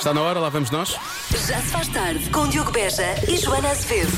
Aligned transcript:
Está 0.00 0.14
na 0.14 0.22
hora, 0.22 0.40
lá 0.40 0.48
vamos 0.48 0.70
nós. 0.70 0.96
Já 1.46 1.60
se 1.60 1.66
faz 1.68 1.86
tarde 1.88 2.30
com 2.30 2.48
Diogo 2.48 2.70
Beja 2.72 3.04
e 3.28 3.36
Joana 3.36 3.68
Azevedo. 3.68 4.10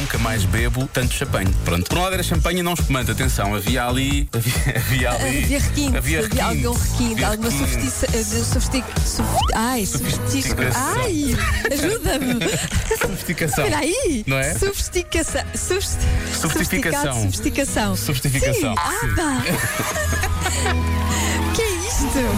Nunca 0.00 0.16
mais 0.16 0.42
bebo 0.46 0.88
tanto 0.90 1.12
champanhe. 1.12 1.52
Pronto. 1.66 1.86
Por 1.86 1.98
um 1.98 2.02
lado 2.02 2.14
era 2.14 2.22
champanhe 2.22 2.60
e 2.60 2.62
não 2.62 2.72
espumante. 2.72 3.10
Atenção, 3.10 3.54
havia 3.54 3.84
ali. 3.86 4.26
Havia, 4.32 4.54
havia 4.76 5.10
ali. 5.12 5.44
Havia 5.44 5.58
requinte, 5.60 5.96
Havia, 5.98 6.18
havia 6.20 6.22
requinte. 6.22 6.66
algum 6.66 6.78
requinte, 6.80 7.12
Havia 7.12 7.28
alguma 7.28 7.50
requinte. 7.50 7.90
sofistica. 7.90 8.16
eh, 8.16 8.22
Sofistic, 8.44 8.84
sof- 9.06 9.52
ai, 9.54 9.84
sofistica. 9.86 10.22
Sofisticação. 10.30 10.94
Ai, 11.02 11.36
ajuda-me. 11.72 12.34
Sofisticação. 12.98 13.64
Espera 13.66 13.82
aí. 13.82 14.24
Não 14.26 14.38
é? 14.38 14.54
Sofisticação. 14.58 15.42
Sofisti- 15.54 16.06
Sofisticação. 16.40 16.40
sofisticado, 16.40 17.16
Sofisticação. 17.22 17.96
Sofisticação, 17.96 18.54
Sim. 18.54 18.74
Ah, 18.78 19.42
sim. 20.50 20.97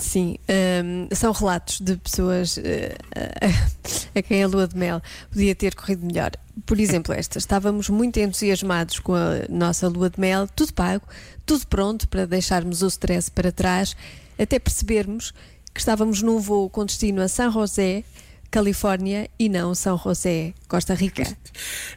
Sim, 0.00 0.36
hum, 0.84 1.08
são 1.12 1.32
relatos 1.32 1.80
de 1.80 1.96
pessoas 1.96 2.58
eh, 2.58 2.96
a, 3.14 4.18
a 4.18 4.22
quem 4.22 4.42
a 4.42 4.46
lua 4.46 4.66
de 4.66 4.76
mel 4.76 5.00
podia 5.30 5.54
ter 5.54 5.74
corrido 5.74 6.04
melhor. 6.04 6.32
Por 6.64 6.78
exemplo, 6.78 7.14
esta: 7.14 7.38
estávamos 7.38 7.88
muito 7.88 8.18
entusiasmados 8.18 8.98
com 8.98 9.14
a 9.14 9.46
nossa 9.48 9.88
lua 9.88 10.10
de 10.10 10.20
mel, 10.20 10.46
tudo 10.48 10.72
pago, 10.72 11.06
tudo 11.44 11.66
pronto 11.66 12.08
para 12.08 12.26
deixarmos 12.26 12.82
o 12.82 12.86
stress 12.88 13.30
para 13.30 13.52
trás, 13.52 13.96
até 14.38 14.58
percebermos 14.58 15.32
que 15.72 15.80
estávamos 15.80 16.22
num 16.22 16.38
voo 16.38 16.68
com 16.70 16.84
destino 16.84 17.22
a 17.22 17.28
San 17.28 17.50
José, 17.50 18.02
Califórnia, 18.50 19.28
e 19.38 19.48
não 19.48 19.74
São 19.74 19.98
José, 19.98 20.54
Costa 20.68 20.94
Rica. 20.94 21.24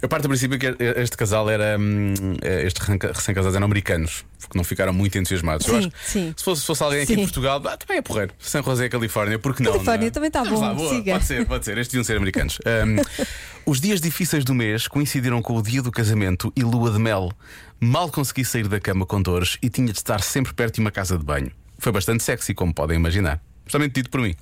Eu 0.02 0.10
parto 0.10 0.24
do 0.24 0.30
princípio 0.30 0.58
que 0.60 0.76
este 0.98 1.16
casal 1.18 1.50
era. 1.50 1.78
hum, 1.80 2.14
eh, 2.42 2.66
Estes 2.66 2.86
recém-casados 2.88 3.56
eram 3.56 3.66
americanos, 3.66 4.26
porque 4.40 4.58
não 4.58 4.64
ficaram 4.64 4.92
muito 4.94 5.18
entusiasmados. 5.18 5.68
Eu 5.68 5.74
Sim, 5.82 5.88
acho- 5.88 6.12
sim. 6.12 6.34
Se 6.36 6.44
fosse, 6.44 6.62
se 6.62 6.68
fosse 6.68 6.84
alguém 6.84 7.02
aqui 7.02 7.14
Sim. 7.16 7.22
em 7.22 7.24
Portugal, 7.24 7.62
ah, 7.66 7.78
também 7.78 7.98
é 7.98 8.02
porreiro. 8.02 8.34
San 8.40 8.62
José, 8.64 8.90
Califórnia, 8.90 9.40
porque 9.40 9.64
não? 9.64 9.72
Califórnia 9.74 10.02
não 10.02 10.08
é? 10.08 10.12
também 10.12 10.28
está 10.28 10.44
bom, 10.44 10.60
lá, 10.60 10.74
boa, 10.74 10.90
siga. 10.96 11.14
Pode 11.14 11.26
ser, 11.26 11.46
pode 11.46 11.66
ser. 11.66 11.78
Estes 11.78 11.92
deviam 11.92 12.04
ser 12.04 12.18
americanos. 12.18 12.58
Hum, 12.66 13.26
os 13.66 13.80
dias 13.80 14.02
difíceis 14.02 14.44
do 14.44 14.54
mês 14.54 14.88
coincidiram 14.88 15.42
com 15.42 15.56
o 15.56 15.62
dia 15.62 15.82
do 15.82 15.92
casamento 15.92 16.52
e 16.56 16.64
lua 16.64 16.92
de 16.92 17.00
mel. 17.00 17.32
Mal 17.80 18.10
consegui 18.10 18.44
sair 18.44 18.68
da 18.68 18.80
cama 18.80 19.06
com 19.06 19.22
dores 19.22 19.58
e 19.62 19.70
tinha 19.70 19.88
de 19.94 19.98
estar 20.00 20.22
sempre 20.22 20.54
perto 20.54 20.76
de 20.76 20.82
uma 20.82 20.92
casa 20.92 21.18
de 21.18 21.24
banho. 21.24 21.52
Foi 21.78 21.92
bastante 21.94 22.24
sexy, 22.24 22.54
como 22.54 22.74
podem 22.74 22.98
imaginar. 22.98 23.42
Justamente 23.66 23.94
dito 23.94 24.10
por 24.10 24.20
mim. 24.20 24.36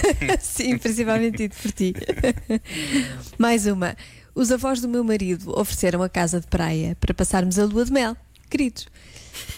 Sim, 0.40 0.78
principalmente 0.78 1.36
dito 1.38 1.56
por 1.56 1.72
ti. 1.72 1.94
Mais 3.38 3.66
uma. 3.66 3.96
Os 4.34 4.50
avós 4.50 4.80
do 4.80 4.88
meu 4.88 5.04
marido 5.04 5.52
ofereceram 5.58 6.02
a 6.02 6.08
casa 6.08 6.40
de 6.40 6.46
praia 6.46 6.96
para 6.98 7.12
passarmos 7.12 7.58
a 7.58 7.64
lua 7.64 7.84
de 7.84 7.92
mel. 7.92 8.16
Queridos, 8.48 8.86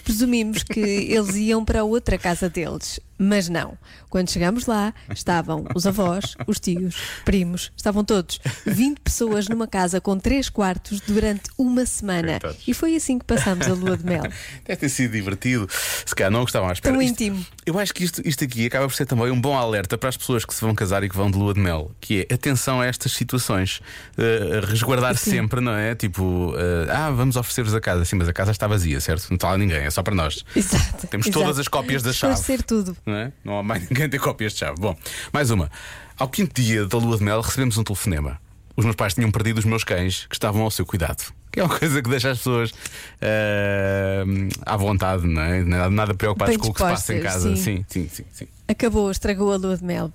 presumimos 0.03 0.63
que 0.63 0.79
eles 0.79 1.35
iam 1.35 1.63
para 1.63 1.83
outra 1.83 2.17
casa 2.17 2.49
deles, 2.49 2.99
mas 3.17 3.49
não. 3.49 3.77
Quando 4.09 4.29
chegamos 4.29 4.65
lá, 4.65 4.93
estavam 5.13 5.65
os 5.75 5.85
avós, 5.85 6.35
os 6.47 6.59
tios, 6.59 6.95
primos, 7.23 7.71
estavam 7.75 8.03
todos. 8.03 8.39
20 8.65 8.99
pessoas 8.99 9.47
numa 9.47 9.67
casa 9.67 9.99
com 9.99 10.17
3 10.17 10.49
quartos 10.49 10.99
durante 11.01 11.49
uma 11.57 11.85
semana. 11.85 12.39
Coitados. 12.39 12.63
E 12.67 12.73
foi 12.73 12.95
assim 12.95 13.19
que 13.19 13.25
passámos 13.25 13.67
a 13.67 13.73
lua 13.73 13.97
de 13.97 14.05
mel. 14.05 14.23
Deve 14.65 14.79
ter 14.79 14.89
sido 14.89 15.11
divertido. 15.11 15.67
Se 16.05 16.15
calhar 16.15 16.31
não 16.31 16.41
gostavam 16.41 16.69
à 16.69 16.73
espera. 16.73 16.93
Tão 16.93 17.01
Isto- 17.01 17.23
íntimo. 17.23 17.45
eu 17.65 17.77
acho 17.79 17.93
que 17.93 18.03
isto, 18.03 18.21
isto 18.25 18.43
aqui 18.43 18.65
acaba 18.65 18.87
por 18.87 18.93
ser 18.95 19.05
também 19.05 19.31
um 19.31 19.39
bom 19.39 19.57
alerta 19.57 19.97
para 19.97 20.09
as 20.09 20.17
pessoas 20.17 20.45
que 20.45 20.53
se 20.53 20.61
vão 20.61 20.73
casar 20.73 21.03
e 21.03 21.09
que 21.09 21.15
vão 21.15 21.29
de 21.29 21.37
lua 21.37 21.53
de 21.53 21.59
mel, 21.59 21.91
que 21.99 22.25
é 22.29 22.33
atenção 22.33 22.81
a 22.81 22.85
estas 22.85 23.11
situações. 23.13 23.81
Uh, 24.17 24.65
resguardar 24.65 25.17
Sim. 25.17 25.31
sempre, 25.31 25.61
não 25.61 25.73
é? 25.73 25.95
Tipo, 25.95 26.51
uh, 26.53 26.57
ah, 26.89 27.11
vamos 27.11 27.35
oferecer-vos 27.35 27.73
a 27.73 27.81
casa. 27.81 28.05
Sim, 28.05 28.17
mas 28.17 28.27
a 28.27 28.33
casa 28.33 28.51
está 28.51 28.67
vazia, 28.67 28.99
certo? 28.99 29.27
Não 29.29 29.35
está 29.35 29.49
lá 29.51 29.57
ninguém, 29.57 29.79
é 29.79 29.89
só 29.89 30.01
para 30.03 30.15
nós. 30.15 30.43
Exato. 30.55 31.07
Temos 31.07 31.27
exato. 31.27 31.39
todas 31.43 31.59
as 31.59 31.67
cópias 31.67 32.01
da 32.03 32.13
chave. 32.13 32.33
Esclarecer 32.33 32.63
tudo. 32.63 32.95
Não, 33.05 33.15
é? 33.15 33.31
não 33.43 33.59
há 33.59 33.63
mais 33.63 33.87
ninguém 33.89 34.09
ter 34.09 34.19
cópias 34.19 34.53
de 34.53 34.59
chave. 34.59 34.79
Bom, 34.79 34.95
mais 35.31 35.51
uma. 35.51 35.69
Ao 36.17 36.27
quinto 36.27 36.61
dia 36.61 36.85
da 36.85 36.97
lua 36.97 37.17
de 37.17 37.23
mel 37.23 37.41
recebemos 37.41 37.77
um 37.77 37.83
telefonema. 37.83 38.39
Os 38.75 38.83
meus 38.83 38.95
pais 38.95 39.13
tinham 39.13 39.31
perdido 39.31 39.59
os 39.59 39.65
meus 39.65 39.83
cães 39.83 40.25
que 40.27 40.35
estavam 40.35 40.63
ao 40.63 40.71
seu 40.71 40.85
cuidado. 40.85 41.33
Que 41.51 41.61
é 41.61 41.63
uma 41.63 41.73
coisa 41.79 42.01
que 42.01 42.09
deixa 42.09 42.31
as 42.31 42.39
pessoas 42.39 42.73
eh, 43.21 44.23
à 44.65 44.75
vontade, 44.75 45.25
não 45.25 45.41
é? 45.41 45.63
Nada, 45.63 45.89
nada 45.89 46.13
preocupadas 46.13 46.57
com 46.57 46.67
o 46.67 46.73
que 46.73 46.79
se 46.79 46.83
passa 46.83 47.13
em 47.13 47.21
casa. 47.21 47.55
sim. 47.55 47.85
sim, 47.87 48.09
sim, 48.09 48.25
sim. 48.31 48.47
Acabou, 48.67 49.09
estragou 49.09 49.53
a 49.53 49.57
lua 49.57 49.77
de 49.77 49.83
mel. 49.83 50.11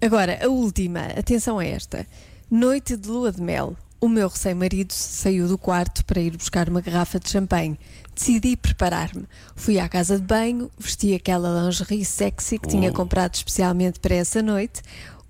Agora, 0.00 0.38
a 0.42 0.48
última, 0.48 1.06
atenção 1.18 1.58
a 1.58 1.64
esta. 1.64 2.06
Noite 2.50 2.96
de 2.96 3.08
lua 3.08 3.32
de 3.32 3.40
mel. 3.40 3.76
O 4.00 4.08
meu 4.08 4.28
recém-marido 4.28 4.92
saiu 4.92 5.48
do 5.48 5.58
quarto 5.58 6.04
para 6.04 6.20
ir 6.20 6.36
buscar 6.36 6.68
uma 6.68 6.80
garrafa 6.80 7.18
de 7.18 7.28
champanhe. 7.28 7.76
Decidi 8.14 8.56
preparar-me. 8.56 9.24
Fui 9.56 9.80
à 9.80 9.88
casa 9.88 10.16
de 10.16 10.24
banho, 10.24 10.70
vesti 10.78 11.14
aquela 11.14 11.64
lingerie 11.64 12.04
sexy 12.04 12.60
que 12.60 12.68
tinha 12.68 12.92
comprado 12.92 13.34
especialmente 13.34 13.98
para 13.98 14.14
essa 14.14 14.40
noite. 14.40 14.82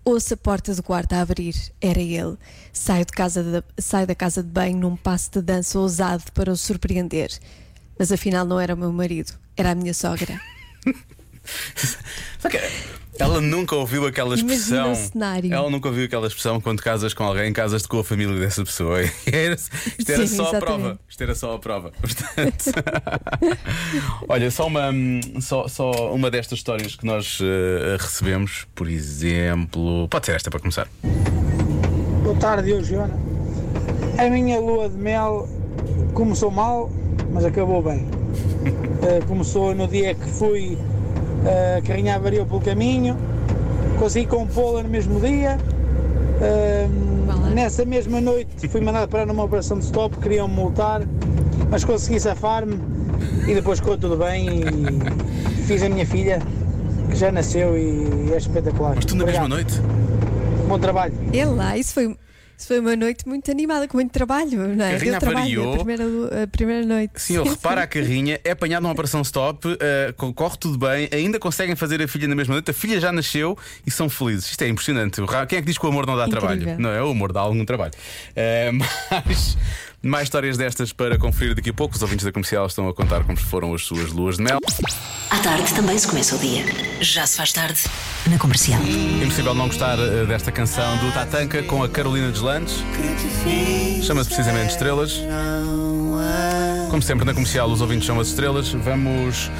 Ouço 0.04 0.34
a 0.34 0.36
porta 0.36 0.74
do 0.74 0.82
quarto 0.82 1.14
a 1.14 1.22
abrir. 1.22 1.54
Era 1.80 1.98
ele. 1.98 2.36
Saio, 2.70 3.06
de 3.06 3.12
casa 3.12 3.42
de, 3.42 3.82
saio 3.82 4.06
da 4.06 4.14
casa 4.14 4.42
de 4.42 4.50
banho 4.50 4.78
num 4.78 4.96
passo 4.96 5.30
de 5.32 5.40
dança 5.40 5.78
ousado 5.78 6.24
para 6.32 6.52
o 6.52 6.56
surpreender. 6.56 7.30
Mas 7.98 8.12
afinal 8.12 8.44
não 8.44 8.60
era 8.60 8.74
o 8.74 8.78
meu 8.78 8.92
marido, 8.92 9.32
era 9.56 9.70
a 9.70 9.74
minha 9.74 9.94
sogra. 9.94 10.38
Ela 13.18 13.40
nunca 13.40 13.74
ouviu 13.74 14.06
aquela 14.06 14.34
expressão. 14.34 14.92
Ela 15.50 15.70
nunca 15.70 15.88
ouviu 15.88 16.04
aquela 16.04 16.26
expressão 16.26 16.60
quando 16.60 16.80
casas 16.82 17.12
com 17.12 17.24
alguém, 17.24 17.52
casas 17.52 17.84
com 17.86 17.98
a 17.98 18.04
família 18.04 18.38
dessa 18.38 18.64
pessoa. 18.64 18.98
Era- 19.26 19.54
isto 19.54 20.10
era 20.12 20.26
Sim, 20.26 20.36
só 20.36 20.44
a 20.44 20.48
exatamente. 20.48 20.60
prova. 20.60 20.98
Isto 21.08 21.22
era 21.22 21.34
só 21.34 21.54
a 21.54 21.58
prova. 21.58 21.92
Portanto, 22.00 22.64
olha, 24.28 24.50
só 24.50 24.66
uma, 24.66 24.90
só, 25.40 25.66
só 25.68 26.14
uma 26.14 26.30
destas 26.30 26.58
histórias 26.58 26.94
que 26.96 27.04
nós 27.04 27.38
eh, 27.42 27.96
recebemos, 27.98 28.66
por 28.74 28.88
exemplo. 28.88 30.08
Pode 30.08 30.26
ser 30.26 30.36
esta 30.36 30.50
para 30.50 30.60
começar. 30.60 30.88
Boa 32.22 32.36
tarde, 32.36 32.82
Joana. 32.84 33.18
A 34.18 34.28
minha 34.30 34.58
lua 34.60 34.88
de 34.88 34.96
mel 34.96 35.48
começou 36.14 36.50
mal, 36.50 36.90
mas 37.32 37.44
acabou 37.44 37.82
bem. 37.82 38.06
Eh, 39.02 39.20
começou 39.26 39.74
no 39.74 39.86
dia 39.88 40.14
que 40.14 40.26
fui, 40.30 40.76
a 41.46 41.82
carrinha 41.82 42.16
avariou 42.16 42.46
pelo 42.46 42.60
caminho, 42.60 43.16
consegui 43.98 44.26
compô-la 44.26 44.82
no 44.82 44.88
mesmo 44.88 45.20
dia. 45.20 45.58
Lá. 47.26 47.50
nessa 47.50 47.84
mesma 47.84 48.20
noite 48.20 48.68
fui 48.68 48.80
mandado 48.80 49.08
parar 49.08 49.26
numa 49.26 49.42
operação 49.42 49.76
de 49.78 49.84
stop, 49.84 50.16
queriam-me 50.18 50.54
multar, 50.54 51.02
mas 51.68 51.84
consegui 51.84 52.20
safar-me 52.20 52.78
e 53.46 53.54
depois 53.54 53.80
ficou 53.80 53.98
tudo 53.98 54.16
bem 54.16 54.48
e 54.48 55.62
fiz 55.64 55.82
a 55.82 55.88
minha 55.88 56.06
filha 56.06 56.40
que 57.10 57.16
já 57.16 57.32
nasceu 57.32 57.76
e 57.76 58.32
é 58.32 58.36
espetacular. 58.36 58.94
Mas 58.94 59.04
tu 59.04 59.16
na 59.16 59.24
mesma 59.24 59.44
Obrigado. 59.44 59.64
noite? 59.64 59.80
Bom 60.68 60.78
trabalho. 60.78 61.14
É 61.32 61.44
lá, 61.44 61.76
isso 61.76 61.94
foi, 61.94 62.16
isso 62.58 62.66
foi 62.66 62.80
uma 62.80 62.96
noite 62.96 63.26
muito 63.28 63.48
animada, 63.52 63.86
com 63.86 63.96
muito 63.96 64.10
trabalho, 64.10 64.74
não 64.74 64.84
é? 64.84 64.90
Carrinha 64.90 65.12
Deu 65.12 65.20
trabalho 65.20 65.72
a 65.72 65.76
primeira, 65.76 66.04
a 66.42 66.46
primeira 66.48 66.84
noite. 66.84 67.12
Sim, 67.14 67.36
eu 67.36 67.44
reparo 67.44 67.80
a 67.80 67.86
carrinha, 67.86 68.40
é 68.42 68.50
apanhado 68.50 68.82
numa 68.82 68.92
operação 68.92 69.22
stop, 69.22 69.64
corre 70.34 70.56
tudo 70.58 70.76
bem, 70.76 71.08
ainda 71.12 71.38
conseguem 71.38 71.76
fazer 71.76 72.02
a 72.02 72.08
filha 72.08 72.26
na 72.26 72.34
mesma 72.34 72.54
noite, 72.54 72.68
a 72.72 72.74
filha 72.74 72.98
já 72.98 73.12
nasceu 73.12 73.56
e 73.86 73.92
são 73.92 74.08
felizes. 74.08 74.50
Isto 74.50 74.62
é 74.62 74.68
impressionante. 74.68 75.22
Quem 75.48 75.58
é 75.58 75.60
que 75.62 75.68
diz 75.68 75.78
que 75.78 75.86
o 75.86 75.88
amor 75.88 76.04
não 76.04 76.16
dá 76.16 76.26
Incrível. 76.26 76.48
trabalho? 76.48 76.80
Não 76.80 76.90
é? 76.90 77.00
O 77.00 77.10
amor 77.10 77.32
dá 77.32 77.40
algum 77.42 77.64
trabalho. 77.64 77.92
Eh, 78.34 78.72
mais, 79.08 79.56
mais 80.02 80.24
histórias 80.24 80.56
destas 80.56 80.92
para 80.92 81.18
conferir 81.18 81.54
daqui 81.54 81.70
a 81.70 81.74
pouco. 81.74 81.96
Os 81.96 82.02
ouvintes 82.02 82.24
da 82.24 82.32
comercial 82.32 82.66
estão 82.66 82.88
a 82.88 82.94
contar 82.94 83.24
como 83.24 83.36
foram 83.36 83.74
as 83.74 83.84
suas 83.84 84.12
luas 84.12 84.36
de 84.36 84.42
mel. 84.42 84.58
À 85.30 85.38
tarde 85.38 85.74
também 85.74 85.98
se 85.98 86.06
começa 86.06 86.36
o 86.36 86.38
dia. 86.38 86.64
Já 87.00 87.26
se 87.26 87.36
faz 87.36 87.52
tarde 87.52 87.80
na 88.26 88.38
comercial. 88.38 88.80
Impossível 88.82 89.54
não 89.54 89.66
gostar 89.66 89.98
eh, 89.98 90.24
desta 90.24 90.50
canção 90.50 90.96
do 90.98 91.12
Tatanka 91.12 91.62
com 91.64 91.82
a 91.82 91.88
Carolina 91.88 92.30
Deslandes. 92.30 92.76
Chama-se 94.02 94.28
precisamente 94.30 94.70
Estrelas. 94.70 95.20
Como 96.90 97.02
sempre 97.02 97.24
na 97.24 97.34
comercial, 97.34 97.70
os 97.70 97.80
ouvintes 97.80 98.06
são 98.06 98.18
as 98.18 98.28
estrelas. 98.28 98.72
Vamos. 98.72 99.50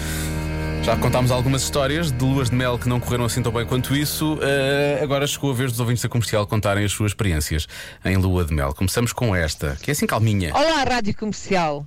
Já 0.88 0.96
contámos 0.96 1.30
algumas 1.30 1.60
histórias 1.60 2.10
de 2.10 2.24
luas 2.24 2.48
de 2.48 2.56
mel 2.56 2.78
que 2.78 2.88
não 2.88 2.98
correram 2.98 3.26
assim 3.26 3.42
tão 3.42 3.52
bem 3.52 3.66
quanto 3.66 3.94
isso. 3.94 4.38
Eh, 4.40 4.98
agora 5.02 5.26
chegou 5.26 5.50
a 5.50 5.54
vez 5.54 5.70
dos 5.70 5.80
ouvintes 5.80 6.02
da 6.02 6.08
comercial 6.08 6.46
contarem 6.46 6.82
as 6.82 6.92
suas 6.92 7.10
experiências 7.10 7.68
em 8.06 8.16
lua 8.16 8.42
de 8.42 8.54
mel. 8.54 8.72
Começamos 8.72 9.12
com 9.12 9.36
esta, 9.36 9.76
que 9.82 9.90
é 9.90 9.92
assim 9.92 10.06
calminha. 10.06 10.50
Olá, 10.54 10.82
Rádio 10.84 11.14
Comercial. 11.14 11.86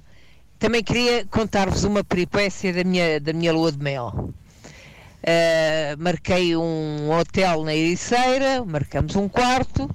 Também 0.60 0.84
queria 0.84 1.26
contar-vos 1.26 1.84
uma 1.84 2.04
peripécia 2.04 2.72
da 2.72 2.84
minha, 2.84 3.20
da 3.20 3.34
minha 3.34 3.52
lua 3.52 3.72
de 3.72 3.80
mel. 3.80 4.14
Uh, 4.14 5.98
marquei 5.98 6.56
um 6.56 7.10
hotel 7.10 7.64
na 7.64 7.74
Ericeira, 7.74 8.64
marcamos 8.64 9.16
um 9.16 9.28
quarto 9.28 9.90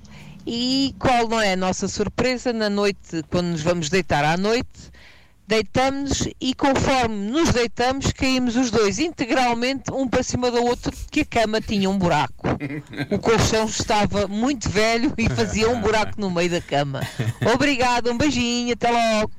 e 0.45 0.97
qual 0.99 1.29
não 1.29 1.41
é 1.41 1.53
a 1.53 1.57
nossa 1.57 1.87
surpresa 1.87 2.53
na 2.53 2.69
noite, 2.69 3.23
quando 3.31 3.47
nos 3.47 3.63
vamos 3.63 3.89
deitar 3.89 4.25
à 4.25 4.37
noite, 4.37 4.91
deitamos 5.47 6.29
e 6.41 6.55
conforme 6.55 7.31
nos 7.31 7.51
deitamos 7.51 8.13
caímos 8.13 8.57
os 8.57 8.71
dois 8.71 8.99
integralmente 8.99 9.93
um 9.93 10.09
para 10.09 10.23
cima 10.23 10.51
do 10.51 10.63
outro 10.63 10.93
que 11.11 11.21
a 11.21 11.25
cama 11.25 11.61
tinha 11.61 11.89
um 11.89 11.99
buraco. 11.99 12.49
O 13.11 13.19
colchão 13.19 13.67
estava 13.67 14.27
muito 14.27 14.69
velho 14.69 15.13
e 15.17 15.29
fazia 15.29 15.71
um 15.71 15.81
buraco 15.81 16.21
no 16.21 16.31
meio 16.31 16.51
da 16.51 16.61
cama. 16.61 17.01
Obrigado, 17.55 18.11
um 18.11 18.19
beijinho, 18.19 18.73
até 18.73 18.91
logo. 18.91 19.31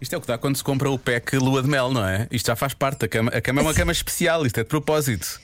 Isto 0.00 0.14
é 0.14 0.18
o 0.18 0.20
que 0.20 0.26
dá 0.26 0.36
quando 0.36 0.56
se 0.56 0.64
compra 0.64 0.90
o 0.90 0.98
pack 0.98 1.36
lua 1.36 1.62
de 1.62 1.68
mel, 1.68 1.92
não 1.92 2.04
é? 2.04 2.26
Isto 2.30 2.48
já 2.48 2.56
faz 2.56 2.74
parte 2.74 3.00
da 3.00 3.08
cama. 3.08 3.30
A 3.30 3.40
cama 3.40 3.60
é 3.60 3.62
uma 3.62 3.74
cama 3.74 3.92
especial, 3.92 4.44
isto 4.44 4.58
é 4.58 4.64
de 4.64 4.68
propósito. 4.68 5.40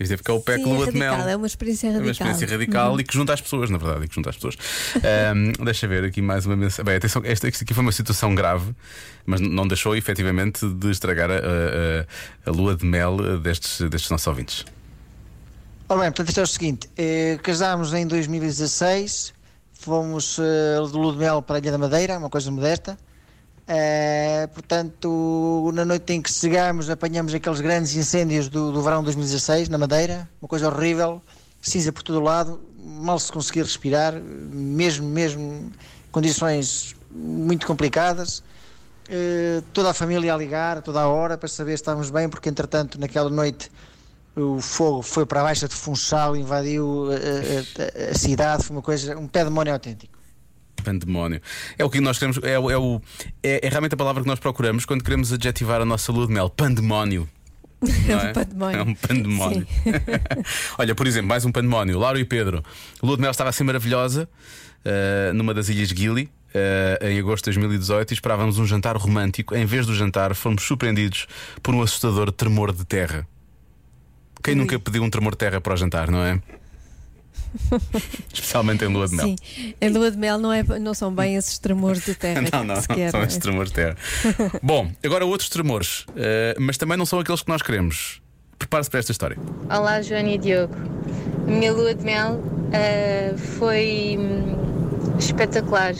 Isto 0.00 0.14
é 0.14 0.16
porque 0.16 0.30
é 0.30 0.34
o 0.34 0.40
pack 0.40 0.62
Sim, 0.64 0.70
é 0.70 0.74
lua 0.74 0.90
de 0.90 0.98
mel. 0.98 1.14
é 1.14 1.36
uma 1.36 1.46
experiência 1.46 1.88
É 1.88 1.90
radical. 1.90 2.06
uma 2.06 2.10
experiência 2.12 2.46
radical 2.48 2.98
e 3.00 3.04
que 3.04 3.12
junta 3.14 3.34
as 3.34 3.40
pessoas, 3.42 3.68
na 3.68 3.76
verdade, 3.76 4.06
e 4.06 4.08
que 4.08 4.14
junta 4.14 4.30
as 4.30 4.36
pessoas. 4.36 4.56
Ahm, 4.96 5.52
deixa 5.62 5.86
ver 5.86 6.04
aqui 6.04 6.22
mais 6.22 6.46
uma 6.46 6.56
mensagem. 6.56 6.84
Bem, 6.86 6.96
atenção, 6.96 7.20
esta, 7.24 7.46
isto 7.48 7.62
aqui 7.64 7.74
foi 7.74 7.82
uma 7.82 7.92
situação 7.92 8.34
grave, 8.34 8.74
mas 9.26 9.40
não 9.42 9.68
deixou 9.68 9.94
efetivamente 9.94 10.66
de 10.66 10.90
estragar 10.90 11.30
a, 11.30 11.34
a- 11.36 12.06
a 12.46 12.50
lua 12.50 12.74
de 12.74 12.86
mel 12.86 13.38
destes, 13.40 13.78
destes 13.90 14.10
nossos 14.10 14.26
ouvintes. 14.26 14.64
Ora 15.88 16.00
bem, 16.00 16.08
portanto, 16.10 16.28
isto 16.28 16.40
é 16.40 16.42
o 16.44 16.46
seguinte: 16.46 16.88
eh, 16.96 17.38
casámos 17.42 17.92
em 17.92 18.06
2016, 18.06 19.34
fomos 19.74 20.38
eh, 20.38 20.76
de 20.86 20.92
lua 20.96 21.12
de 21.12 21.18
mel 21.18 21.42
para 21.42 21.56
a 21.56 21.58
Ilha 21.58 21.72
da 21.72 21.78
Madeira, 21.78 22.16
uma 22.16 22.30
coisa 22.30 22.50
modesta. 22.50 22.96
Eh, 23.72 24.48
portanto, 24.52 25.70
na 25.72 25.84
noite 25.84 26.12
em 26.12 26.20
que 26.20 26.28
chegámos, 26.32 26.90
apanhamos 26.90 27.32
aqueles 27.32 27.60
grandes 27.60 27.94
incêndios 27.94 28.48
do, 28.48 28.72
do 28.72 28.82
verão 28.82 28.98
de 28.98 29.04
2016 29.04 29.68
na 29.68 29.78
Madeira, 29.78 30.28
uma 30.42 30.48
coisa 30.48 30.66
horrível, 30.66 31.22
cinza 31.62 31.92
por 31.92 32.02
todo 32.02 32.18
o 32.18 32.22
lado, 32.22 32.60
mal 32.84 33.16
se 33.20 33.30
conseguia 33.30 33.62
respirar, 33.62 34.14
mesmo, 34.20 35.06
mesmo 35.08 35.70
condições 36.10 36.96
muito 37.12 37.64
complicadas. 37.64 38.42
Eh, 39.08 39.62
toda 39.72 39.90
a 39.90 39.94
família 39.94 40.34
a 40.34 40.36
ligar, 40.36 40.82
toda 40.82 41.00
a 41.02 41.06
hora, 41.08 41.38
para 41.38 41.48
saber 41.48 41.70
se 41.70 41.74
estávamos 41.82 42.10
bem, 42.10 42.28
porque 42.28 42.48
entretanto, 42.48 42.98
naquela 42.98 43.30
noite 43.30 43.70
o 44.34 44.60
fogo 44.60 45.00
foi 45.02 45.24
para 45.24 45.42
a 45.42 45.44
Baixa 45.44 45.68
de 45.68 45.74
Funchal, 45.76 46.36
invadiu 46.36 47.06
a, 47.12 47.14
a- 47.14 48.10
a 48.10 48.14
cidade, 48.18 48.64
foi 48.64 48.74
uma 48.74 48.82
coisa, 48.82 49.16
um 49.16 49.28
pé 49.28 49.44
demónio 49.44 49.72
autêntico. 49.72 50.18
Pandemónio. 50.80 51.40
É 51.78 51.84
o 51.84 51.90
que 51.90 52.00
nós 52.00 52.18
queremos, 52.18 52.38
é, 52.42 52.58
o- 52.58 52.70
é, 52.70 52.76
o, 52.78 53.00
é, 53.42 53.66
é 53.66 53.68
realmente 53.68 53.94
a 53.94 53.96
palavra 53.96 54.22
que 54.22 54.28
nós 54.28 54.38
procuramos 54.38 54.84
quando 54.84 55.02
queremos 55.04 55.32
adjetivar 55.32 55.80
a 55.80 55.84
nossa 55.84 56.10
lua 56.12 56.26
de 56.26 56.32
mel. 56.32 56.48
Pandemónio. 56.50 57.28
É 57.82 57.86
um. 58.54 58.70
É 58.70 58.82
um 58.82 58.94
pandemónio. 58.94 59.66
Olha, 60.78 60.94
por 60.94 61.06
exemplo, 61.06 61.28
mais 61.28 61.44
um 61.44 61.52
pandemónio. 61.52 61.98
Lauro 61.98 62.18
e 62.18 62.24
Pedro. 62.24 62.62
A 63.02 63.06
lua 63.06 63.16
de 63.16 63.22
mel 63.22 63.30
estava 63.30 63.50
assim 63.50 63.64
maravilhosa 63.64 64.28
eh, 64.84 65.32
numa 65.34 65.54
das 65.54 65.68
ilhas 65.68 65.88
Gili. 65.88 66.28
eh, 66.52 66.98
em 67.10 67.18
agosto 67.18 67.44
de 67.50 67.56
2018 67.58 68.10
e 68.10 68.14
esperávamos 68.14 68.58
um 68.58 68.66
jantar 68.66 68.96
romântico. 68.96 69.54
Em 69.54 69.64
vez 69.64 69.86
do 69.86 69.94
jantar, 69.94 70.34
fomos 70.34 70.62
surpreendidos 70.64 71.26
por 71.62 71.74
um 71.74 71.80
assustador 71.82 72.30
tremor 72.32 72.72
de 72.72 72.84
terra. 72.84 73.26
Quem 74.42 74.54
nunca 74.54 74.78
pediu 74.78 75.02
um 75.02 75.10
tremor 75.10 75.32
de 75.32 75.38
terra 75.38 75.60
para 75.60 75.74
o 75.74 75.76
jantar, 75.76 76.10
não 76.10 76.22
é? 76.24 76.40
Especialmente 78.32 78.84
em 78.84 78.88
lua 78.88 79.08
de 79.08 79.16
mel. 79.16 79.26
Sim, 79.26 79.36
a 79.80 79.88
lua 79.88 80.10
de 80.10 80.16
mel 80.16 80.38
não, 80.38 80.52
é, 80.52 80.62
não 80.62 80.94
são 80.94 81.12
bem 81.12 81.36
esses 81.36 81.58
tremores 81.58 82.04
de 82.04 82.14
terra 82.14 82.42
Não, 82.52 82.64
não, 82.64 82.74
que 82.76 82.82
se 82.82 82.88
quer. 82.88 83.10
são 83.10 83.20
é? 83.20 83.24
esses 83.24 83.38
tremores 83.38 83.70
de 83.70 83.74
terra. 83.74 83.96
Bom, 84.62 84.90
agora 85.04 85.24
outros 85.26 85.48
tremores, 85.48 86.06
eh, 86.16 86.54
mas 86.58 86.76
também 86.76 86.96
não 86.96 87.06
são 87.06 87.18
aqueles 87.18 87.42
que 87.42 87.48
nós 87.48 87.62
queremos. 87.62 88.20
Prepare-se 88.58 88.90
para 88.90 89.00
esta 89.00 89.12
história. 89.12 89.38
Olá, 89.70 90.02
Joana 90.02 90.30
e 90.30 90.38
Diogo. 90.38 90.74
A 91.46 91.50
minha 91.50 91.72
lua 91.72 91.94
de 91.94 92.04
mel 92.04 92.42
ah, 92.72 93.36
foi 93.58 94.16
hum, 94.18 95.16
espetacular. 95.18 95.94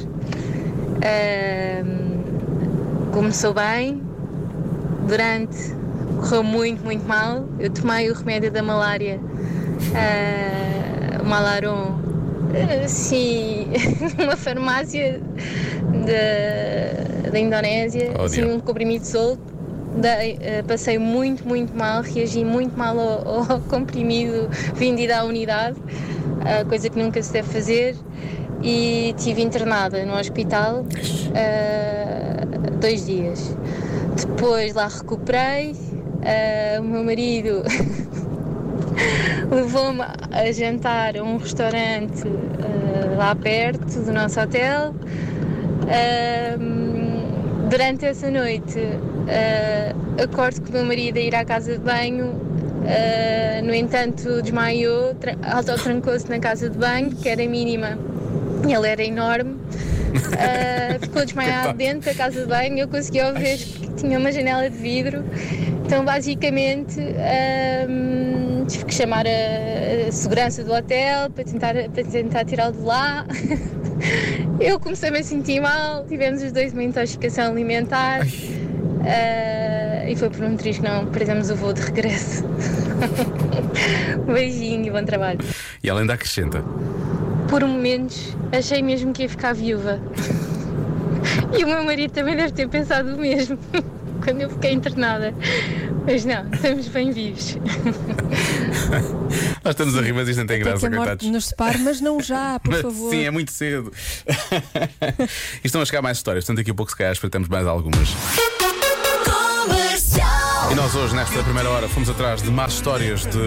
Ah, 1.03 1.83
começou 3.13 3.55
bem, 3.55 4.03
durante 5.09 5.81
correu 6.21 6.43
muito, 6.43 6.85
muito 6.85 7.07
mal. 7.07 7.49
Eu 7.59 7.71
tomei 7.71 8.11
o 8.11 8.15
remédio 8.15 8.51
da 8.51 8.63
malária, 8.63 9.19
ah, 9.95 11.00
o 11.23 11.27
Malaron, 11.27 11.99
assim, 12.85 13.69
numa 14.19 14.37
farmácia 14.37 15.21
da, 16.07 17.31
da 17.31 17.39
Indonésia, 17.39 18.13
Oh, 18.19 18.25
assim, 18.25 18.45
um 18.45 18.61
comprimido 18.61 19.05
solto. 19.05 19.43
Dei, 19.97 20.39
eh, 20.41 20.63
passei 20.63 20.99
muito, 20.99 21.47
muito 21.47 21.77
mal, 21.77 22.03
reagi 22.03 22.45
muito 22.45 22.79
mal 22.79 22.99
ao, 22.99 23.51
ao 23.53 23.61
comprimido 23.61 24.49
vendido 24.75 25.13
à 25.13 25.25
unidade, 25.25 25.77
ah, 26.43 26.65
coisa 26.65 26.89
que 26.89 26.97
nunca 26.97 27.21
se 27.21 27.33
deve 27.33 27.49
fazer, 27.49 27.97
e 28.63 29.13
estive 29.17 29.43
internada 29.43 30.05
no 30.07 30.15
hospital 30.17 30.85
ah, 31.35 32.47
dois 32.81 33.05
dias. 33.05 33.55
Depois 34.17 34.75
lá 34.75 34.87
recuperei, 34.87 35.75
o 36.79 36.85
meu 36.85 37.03
marido 37.03 37.65
levou-me 39.51 40.03
a 40.31 40.53
jantar 40.53 41.17
a 41.17 41.23
um 41.23 41.37
restaurante 41.37 42.23
ah, 42.27 43.17
lá 43.17 43.35
perto 43.35 44.01
do 44.01 44.13
nosso 44.13 44.41
hotel. 44.41 44.95
Ahm, 45.89 47.69
durante 47.69 48.05
essa 48.07 48.31
noite, 48.31 48.79
ah, 49.29 50.23
acordo 50.23 50.61
com 50.63 50.69
o 50.71 50.73
meu 50.73 50.85
marido 50.85 51.19
a 51.19 51.21
ir 51.21 51.35
à 51.35 51.45
casa 51.45 51.73
de 51.73 51.79
banho. 51.85 52.35
ah, 52.87 53.63
no 53.63 53.75
entanto, 53.75 54.41
desmaiou, 54.43 55.15
tra- 55.15 55.37
autotrancou-se 55.43 56.29
na 56.29 56.39
casa 56.39 56.71
de 56.71 56.79
banho, 56.79 57.11
que 57.11 57.29
era 57.29 57.45
mínima, 57.47 57.99
e 58.69 58.73
ele 58.73 58.89
era 58.89 59.05
enorme. 59.05 59.57
Ficou 61.01 61.25
desmaiado 61.25 61.77
dentro 61.79 62.11
da 62.11 62.15
casa 62.15 62.41
de 62.41 62.47
banho. 62.47 62.79
Eu 62.79 62.89
consegui 62.89 63.23
ouvir 63.23 63.59
que 63.59 63.89
tinha 63.95 64.19
uma 64.19 64.33
janela 64.33 64.69
de 64.69 64.77
vidro. 64.77 65.25
Então, 65.85 66.05
basicamente, 66.05 66.99
ahm, 67.01 68.40
tive 68.71 68.85
que 68.85 68.95
chamar 68.95 69.27
a, 69.27 70.09
a 70.09 70.13
segurança 70.13 70.63
do 70.63 70.73
hotel 70.73 71.31
para 71.31 71.45
tentar, 71.45 71.75
para 71.75 72.05
tentar 72.05 72.45
tirá-lo 72.45 72.73
de 72.73 72.83
lá. 72.83 73.27
Eu 74.61 74.79
comecei-me 74.79 75.19
a 75.19 75.23
sentir 75.23 75.61
mal, 75.61 76.05
tivemos 76.07 76.43
os 76.43 76.53
dois 76.53 76.73
uma 76.73 76.83
intoxicação 76.83 77.51
alimentar 77.51 78.21
ah, 79.03 80.09
e 80.09 80.15
foi 80.15 80.31
por 80.31 80.45
um 80.45 80.57
triz 80.57 80.79
que 80.79 80.85
não 80.85 81.07
perdemos 81.07 81.51
o 81.51 81.57
voo 81.57 81.73
de 81.73 81.81
regresso. 81.81 82.45
Um 84.29 84.33
Beijinho 84.33 84.87
e 84.87 84.91
bom 84.91 85.05
trabalho. 85.05 85.39
E 85.83 85.89
ela 85.89 86.01
ainda 86.01 86.15
acrescenta. 86.15 86.63
Por 87.49 87.65
momentos 87.65 88.37
achei 88.53 88.83
mesmo 88.83 89.13
que 89.13 89.23
ia 89.23 89.29
ficar 89.29 89.55
viúva. 89.55 90.01
E 91.57 91.65
o 91.65 91.67
meu 91.67 91.85
marido 91.85 92.13
também 92.13 92.37
deve 92.37 92.53
ter 92.53 92.69
pensado 92.69 93.15
o 93.15 93.19
mesmo 93.19 93.59
quando 94.25 94.41
eu 94.43 94.51
fiquei 94.51 94.73
internada. 94.73 95.35
Mas 96.07 96.25
não, 96.25 96.49
estamos 96.53 96.89
bem 96.89 97.13
vivos. 97.13 97.57
Nós 99.63 99.73
estamos 99.73 99.97
a 99.97 100.01
rir, 100.01 100.13
mas 100.13 100.29
isto 100.29 100.39
não 100.39 100.47
tem 100.47 100.61
Até 100.61 100.71
graça, 100.71 100.81
que 100.81 100.87
a 100.95 100.97
morte 100.97 101.09
coitados. 101.09 101.31
nos 101.31 101.47
separe, 101.47 101.79
mas 101.79 102.01
não 102.01 102.21
já, 102.21 102.59
por 102.59 102.73
Mas 102.73 102.83
favor. 102.83 103.11
Sim, 103.11 103.25
é 103.25 103.31
muito 103.31 103.53
cedo. 103.53 103.93
e 105.63 105.67
estão 105.67 105.81
a 105.81 105.85
chegar 105.85 106.03
mais 106.03 106.17
histórias, 106.17 106.45
portanto, 106.45 106.59
daqui 106.59 106.71
a 106.71 106.75
pouco, 106.75 106.91
se 106.91 106.97
calhar, 106.97 107.13
espreitamos 107.13 107.49
mais 107.49 107.67
algumas. 107.67 108.09
E 110.71 110.75
nós 110.75 110.95
hoje, 110.95 111.15
nesta 111.17 111.43
primeira 111.43 111.69
hora, 111.69 111.89
fomos 111.89 112.09
atrás 112.09 112.43
de 112.43 112.51
más 112.51 112.75
histórias 112.75 113.27
de 113.27 113.39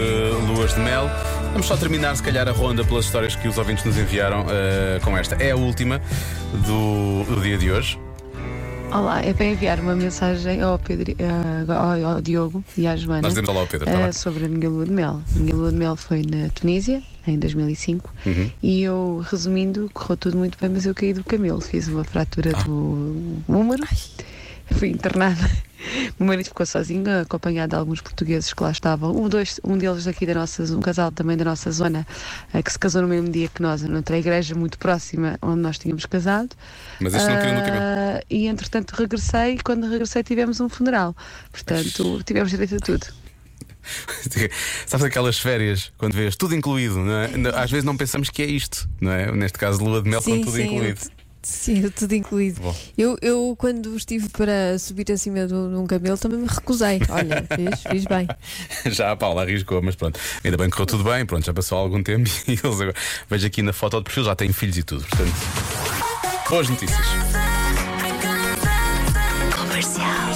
luas 0.47 0.73
de 0.73 0.79
mel. 0.81 1.09
Vamos 1.53 1.67
só 1.67 1.77
terminar, 1.77 2.15
se 2.17 2.23
calhar, 2.23 2.47
a 2.47 2.51
ronda 2.51 2.83
pelas 2.83 3.05
histórias 3.05 3.35
que 3.35 3.47
os 3.47 3.57
ouvintes 3.57 3.85
nos 3.85 3.97
enviaram 3.97 4.45
eh, 4.49 4.99
com 5.01 5.17
esta. 5.17 5.35
É 5.35 5.51
a 5.51 5.55
última 5.55 6.01
do, 6.65 7.23
do 7.23 7.41
dia 7.41 7.57
de 7.57 7.71
hoje. 7.71 7.97
Olá, 8.93 9.21
é 9.23 9.33
para 9.33 9.45
enviar 9.45 9.79
uma 9.79 9.95
mensagem 9.95 10.61
ao, 10.61 10.77
Pedro, 10.77 11.15
eh, 11.17 11.71
ao, 11.71 12.11
ao 12.15 12.21
Diogo 12.21 12.63
e 12.77 12.85
à 12.85 12.95
Joana 12.95 13.23
Nós 13.23 13.31
dizemos 13.31 13.49
olá 13.49 13.61
ao 13.61 13.67
Pedro, 13.67 13.85
tá 13.89 13.97
bem? 13.97 14.11
sobre 14.11 14.45
a 14.45 14.47
minha 14.47 14.69
lua 14.69 14.85
de 14.85 14.91
mel. 14.91 15.21
A 15.35 15.39
minha 15.39 15.55
lua 15.55 15.71
de 15.71 15.77
mel 15.77 15.95
foi 15.95 16.21
na 16.21 16.49
Tunísia, 16.49 17.01
em 17.25 17.39
2005, 17.39 18.13
Uhum. 18.25 18.51
e 18.61 18.83
eu, 18.83 19.23
resumindo, 19.29 19.89
correu 19.93 20.17
tudo 20.17 20.37
muito 20.37 20.57
bem, 20.61 20.69
mas 20.69 20.85
eu 20.85 20.93
caí 20.93 21.11
do 21.13 21.23
camelo, 21.23 21.59
fiz 21.59 21.87
uma 21.87 22.03
fratura 22.03 22.51
Ah. 22.55 22.63
do 22.63 23.41
húmero, 23.47 23.83
fui 24.71 24.89
internada. 24.89 25.41
O 26.17 26.23
meu 26.23 26.27
marido 26.27 26.45
ficou 26.47 26.65
sozinho, 26.65 27.03
acompanhado 27.21 27.71
de 27.71 27.75
alguns 27.75 27.99
portugueses 28.01 28.53
que 28.53 28.63
lá 28.63 28.71
estavam. 28.71 29.15
Um, 29.15 29.27
dois, 29.27 29.59
um 29.63 29.77
deles 29.77 30.07
aqui 30.07 30.25
da 30.25 30.33
nossa, 30.33 30.63
um 30.75 30.79
casal 30.79 31.11
também 31.11 31.35
da 31.35 31.43
nossa 31.45 31.71
zona, 31.71 32.07
eh, 32.53 32.61
que 32.61 32.71
se 32.71 32.79
casou 32.79 33.01
no 33.01 33.07
mesmo 33.07 33.29
dia 33.29 33.47
que 33.49 33.61
nós, 33.61 33.81
noutra 33.81 34.17
igreja 34.17 34.55
muito 34.55 34.77
próxima 34.77 35.37
onde 35.41 35.59
nós 35.61 35.77
tínhamos 35.77 36.05
casado. 36.05 36.49
Mas 36.99 37.13
este 37.13 37.27
não 37.29 37.37
queria 37.37 37.53
no 37.55 37.61
cabelo. 37.65 37.83
Ah, 37.83 38.21
e 38.29 38.47
entretanto 38.47 38.91
regressei 38.91 39.55
e 39.55 39.59
quando 39.59 39.89
regressei 39.89 40.23
tivemos 40.23 40.59
um 40.61 40.69
funeral. 40.69 41.15
Portanto, 41.51 42.23
tivemos 42.23 42.49
direito 42.51 42.75
a 42.75 42.79
tudo. 42.79 43.05
Sabes 44.87 45.05
aquelas 45.05 45.37
férias, 45.37 45.91
quando 45.97 46.13
vês 46.13 46.35
tudo 46.37 46.55
incluído, 46.55 46.99
é? 47.11 47.29
Às 47.61 47.69
vezes 47.69 47.83
não 47.83 47.97
pensamos 47.97 48.29
que 48.29 48.41
é 48.41 48.45
isto, 48.45 48.87
não 49.01 49.11
é? 49.11 49.29
Neste 49.31 49.57
caso, 49.57 49.83
lua 49.83 50.01
de 50.01 50.09
mel 50.09 50.21
com 50.21 50.41
tudo 50.41 50.61
incluído. 50.61 50.99
eu- 51.01 51.22
sim, 51.47 51.89
tudo 51.89 52.13
incluído. 52.15 52.61
Bom. 52.61 52.75
Eu, 52.97 53.17
eu, 53.21 53.55
quando 53.57 53.95
estive 53.95 54.29
para 54.29 54.77
subir 54.79 55.11
acima 55.11 55.45
de 55.45 55.53
um 55.53 55.85
camelo, 55.85 56.17
também 56.17 56.39
me 56.39 56.47
recusei. 56.47 57.01
Olha, 57.09 57.45
fiz, 57.55 57.83
fiz 57.91 58.05
bem. 58.05 58.27
Já 58.91 59.11
a 59.11 59.15
Paula 59.15 59.43
arriscou, 59.43 59.81
mas 59.81 59.95
pronto. 59.95 60.19
Ainda 60.43 60.57
bem 60.57 60.69
que 60.69 60.75
correu 60.75 60.87
tudo 60.87 61.03
bem, 61.03 61.25
pronto, 61.25 61.45
já 61.45 61.53
passou 61.53 61.77
algum 61.77 62.01
tempo 62.01 62.29
e 62.47 62.51
eles 62.51 62.63
agora. 62.63 62.93
Vejo 63.29 63.47
aqui 63.47 63.61
na 63.61 63.73
foto 63.73 63.97
de 63.97 64.03
perfil, 64.05 64.23
já 64.23 64.35
têm 64.35 64.51
filhos 64.51 64.77
e 64.77 64.83
tudo, 64.83 65.05
portanto. 65.05 65.33
Boas 66.49 66.69
notícias. 66.69 66.99
Comercial. 69.55 70.33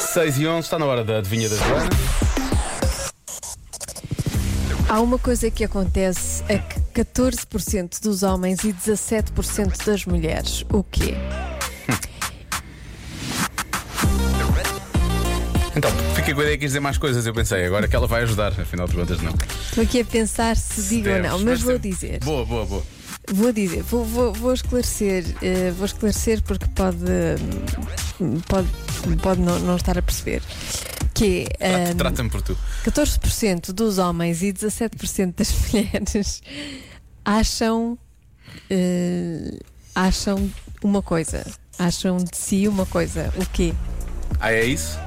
6 0.00 0.38
e 0.38 0.46
11, 0.46 0.60
está 0.60 0.78
na 0.78 0.86
hora 0.86 1.04
da 1.04 1.18
adivinha 1.18 1.48
da 1.48 1.56
Joana. 1.56 1.90
Há 4.88 5.00
uma 5.00 5.18
coisa 5.18 5.50
que 5.50 5.64
acontece 5.64 6.42
a 6.44 6.58
que 6.58 6.85
14% 6.96 8.00
dos 8.00 8.22
homens 8.22 8.64
e 8.64 8.72
17% 8.72 9.84
das 9.84 10.06
mulheres. 10.06 10.64
O 10.72 10.82
quê? 10.82 11.14
Então, 15.76 15.90
fiquei 16.14 16.32
com 16.32 16.40
a 16.40 16.44
ideia 16.44 16.56
que 16.56 16.64
dizer 16.64 16.80
mais 16.80 16.96
coisas. 16.96 17.26
Eu 17.26 17.34
pensei, 17.34 17.66
agora 17.66 17.86
que 17.86 17.94
ela 17.94 18.06
vai 18.06 18.22
ajudar, 18.22 18.48
afinal 18.58 18.88
de 18.88 18.94
contas, 18.94 19.20
não. 19.20 19.34
Estou 19.68 19.84
aqui 19.84 20.00
a 20.00 20.04
pensar 20.06 20.56
se 20.56 20.80
digo 20.88 21.08
ou 21.08 21.14
Deves, 21.14 21.30
não, 21.30 21.38
mas 21.40 21.60
vou 21.60 21.78
dizer. 21.78 22.20
Boa, 22.20 22.46
boa, 22.46 22.64
boa. 22.64 22.82
Vou 23.30 23.52
dizer, 23.52 23.82
vou, 23.82 24.04
vou, 24.04 24.32
vou 24.32 24.54
esclarecer, 24.54 25.24
eh, 25.42 25.72
vou 25.76 25.84
esclarecer 25.84 26.40
porque 26.42 26.64
pode, 26.74 26.96
pode, 28.46 28.68
pode 29.20 29.40
não, 29.40 29.58
não 29.58 29.76
estar 29.76 29.98
a 29.98 30.02
perceber. 30.02 30.42
Que 31.16 31.46
é 31.58 31.92
hum, 31.92 31.96
Trata-me 31.96 32.28
por 32.30 32.42
tu. 32.42 32.56
14% 32.84 33.72
dos 33.72 33.98
homens 33.98 34.42
e 34.42 34.52
17% 34.52 35.34
das 35.34 35.52
mulheres 35.72 36.42
acham 37.24 37.98
eh, 38.70 39.58
acham 39.94 40.50
uma 40.82 41.02
coisa. 41.02 41.44
Acham 41.78 42.18
de 42.18 42.36
si 42.36 42.68
uma 42.68 42.86
coisa. 42.86 43.32
O 43.36 43.46
quê? 43.46 43.74
Ah, 44.40 44.52
é 44.52 44.64
isso? 44.64 44.98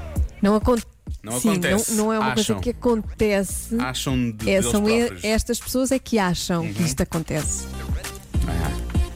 Não, 0.42 0.54
acon 0.56 0.76
Não 1.22 1.40
Sim, 1.40 1.50
acontece. 1.50 1.92
Não, 1.92 2.04
não 2.04 2.12
é 2.12 2.18
uma 2.18 2.32
Acham. 2.32 2.56
coisa 2.56 2.60
que 2.60 2.70
acontece. 2.70 3.76
Acham 3.78 4.30
de 4.32 4.50
É, 4.50 4.62
são 4.62 4.82
próprios. 4.82 5.10
Uhum. 5.10 5.30
estas 5.30 5.60
pessoas 5.60 5.92
é 5.92 5.98
que 5.98 6.18
acham 6.18 6.72
que 6.72 6.82
isto 6.82 7.02
acontece. 7.02 7.66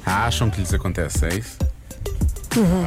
Ah, 0.06 0.26
acham 0.26 0.50
que 0.50 0.60
lhes 0.60 0.72
acontece, 0.74 1.24
é 1.24 1.34
isso? 1.38 1.58
Uhum. 2.56 2.86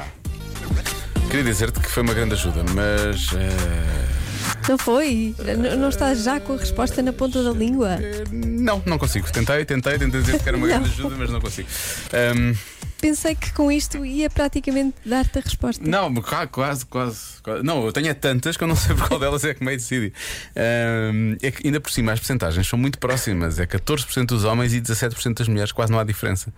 Queria 1.30 1.44
dizer-te 1.44 1.80
que 1.80 1.90
foi 1.90 2.04
uma 2.04 2.14
grande 2.14 2.34
ajuda, 2.34 2.64
mas. 2.74 3.30
eh, 3.34 4.68
Não 4.70 4.78
foi? 4.78 5.36
N- 5.40 5.76
Não 5.76 5.90
estás 5.90 6.24
já 6.24 6.40
com 6.40 6.54
a 6.54 6.58
resposta 6.58 7.02
na 7.02 7.12
ponta 7.14 7.44
da 7.44 7.52
língua? 7.52 7.98
eh, 8.02 8.24
não, 8.32 8.82
não 8.86 8.98
consigo. 8.98 9.30
Tentei, 9.32 9.66
tentei, 9.66 9.98
tentei 9.98 10.22
dizer 10.22 10.42
que 10.42 10.48
era 10.48 10.58
uma 10.58 10.68
Não. 10.68 10.74
grande 10.80 10.90
ajuda, 10.94 11.16
mas 11.18 11.30
não 11.30 11.42
consigo. 11.42 11.68
Ahm, 12.14 12.54
Pensei 13.00 13.36
que 13.36 13.52
com 13.54 13.72
isto 13.72 14.04
ia 14.04 14.28
praticamente 14.28 14.96
dar-te 15.06 15.38
a 15.38 15.42
resposta. 15.42 15.84
não, 15.88 16.12
qua- 16.16 16.48
quase, 16.48 16.84
quase, 16.88 17.20
quase. 17.44 17.62
Não, 17.64 17.86
eu 17.86 17.92
tenho 17.94 18.08
é 18.08 18.14
tantas 18.16 18.58
que 18.58 18.64
eu 18.64 18.68
não 18.68 18.76
sei 18.76 18.96
por 18.96 19.08
qual 19.08 19.20
delas 19.20 19.44
é 19.44 19.54
que 19.54 19.64
me 19.64 19.76
decidi. 19.78 20.12
Ahm, 20.56 21.36
é 21.44 21.52
que 21.52 21.68
ainda 21.68 21.80
por 21.80 21.92
cima 21.92 22.12
as 22.14 22.20
percentagens 22.20 22.66
são 22.68 22.80
muito 22.80 22.98
próximas. 22.98 23.60
É 23.60 23.68
14% 23.68 24.26
dos 24.26 24.44
homens 24.46 24.74
e 24.74 24.82
17% 24.82 25.36
das 25.36 25.48
mulheres, 25.48 25.72
quase 25.72 25.92
não 25.92 26.00
há 26.00 26.04
diferença. 26.04 26.52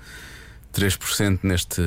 3% 0.73 1.39
neste, 1.43 1.81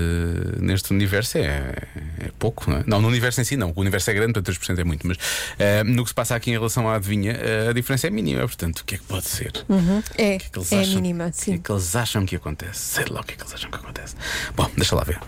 neste 0.59 0.93
universo 0.93 1.39
é, 1.39 1.75
é 2.21 2.31
pouco, 2.39 2.69
não 2.71 2.79
é? 2.79 2.85
Não, 2.87 3.01
no 3.01 3.09
universo 3.09 3.41
em 3.41 3.45
si 3.45 3.57
não, 3.57 3.73
o 3.75 3.81
universo 3.81 4.11
é 4.11 4.15
grande, 4.15 4.33
portanto 4.35 4.57
3% 4.61 4.79
é 4.79 4.85
muito, 4.85 5.07
mas 5.07 5.17
eh, 5.59 5.85
no 5.85 6.03
que 6.03 6.09
se 6.11 6.15
passa 6.15 6.35
aqui 6.35 6.51
em 6.51 6.55
relação 6.55 6.89
à 6.89 6.97
adivinha, 6.97 7.33
eh, 7.33 7.69
a 7.71 7.73
diferença 7.73 8.07
é 8.07 8.11
mínima, 8.11 8.41
portanto, 8.41 8.81
o 8.81 8.85
que 8.85 8.97
é 8.97 8.99
que 8.99 9.05
pode 9.05 9.27
ser? 9.27 9.53
Uhum. 9.69 10.03
É, 10.17 10.39
que 10.39 10.47
é 10.47 10.49
que 10.51 10.59
eles 10.59 10.73
é 10.73 10.81
acham? 10.81 10.95
mínima, 10.97 11.25
O 11.29 11.31
que 11.33 11.37
é 11.41 11.43
sim. 11.45 11.59
que 11.59 11.73
eles 11.73 11.97
acham 11.97 12.27
que 12.27 12.37
acontece? 12.37 12.79
Sei 12.81 13.05
lá 13.09 13.21
o 13.21 13.25
que 13.25 13.35
é 13.35 13.37
que 13.37 13.43
eles 13.43 13.55
acham 13.55 13.71
que 13.71 13.77
acontece. 13.77 14.17
Bom, 14.57 14.71
deixa 14.77 14.95
lá 14.97 15.05
ver. 15.05 15.19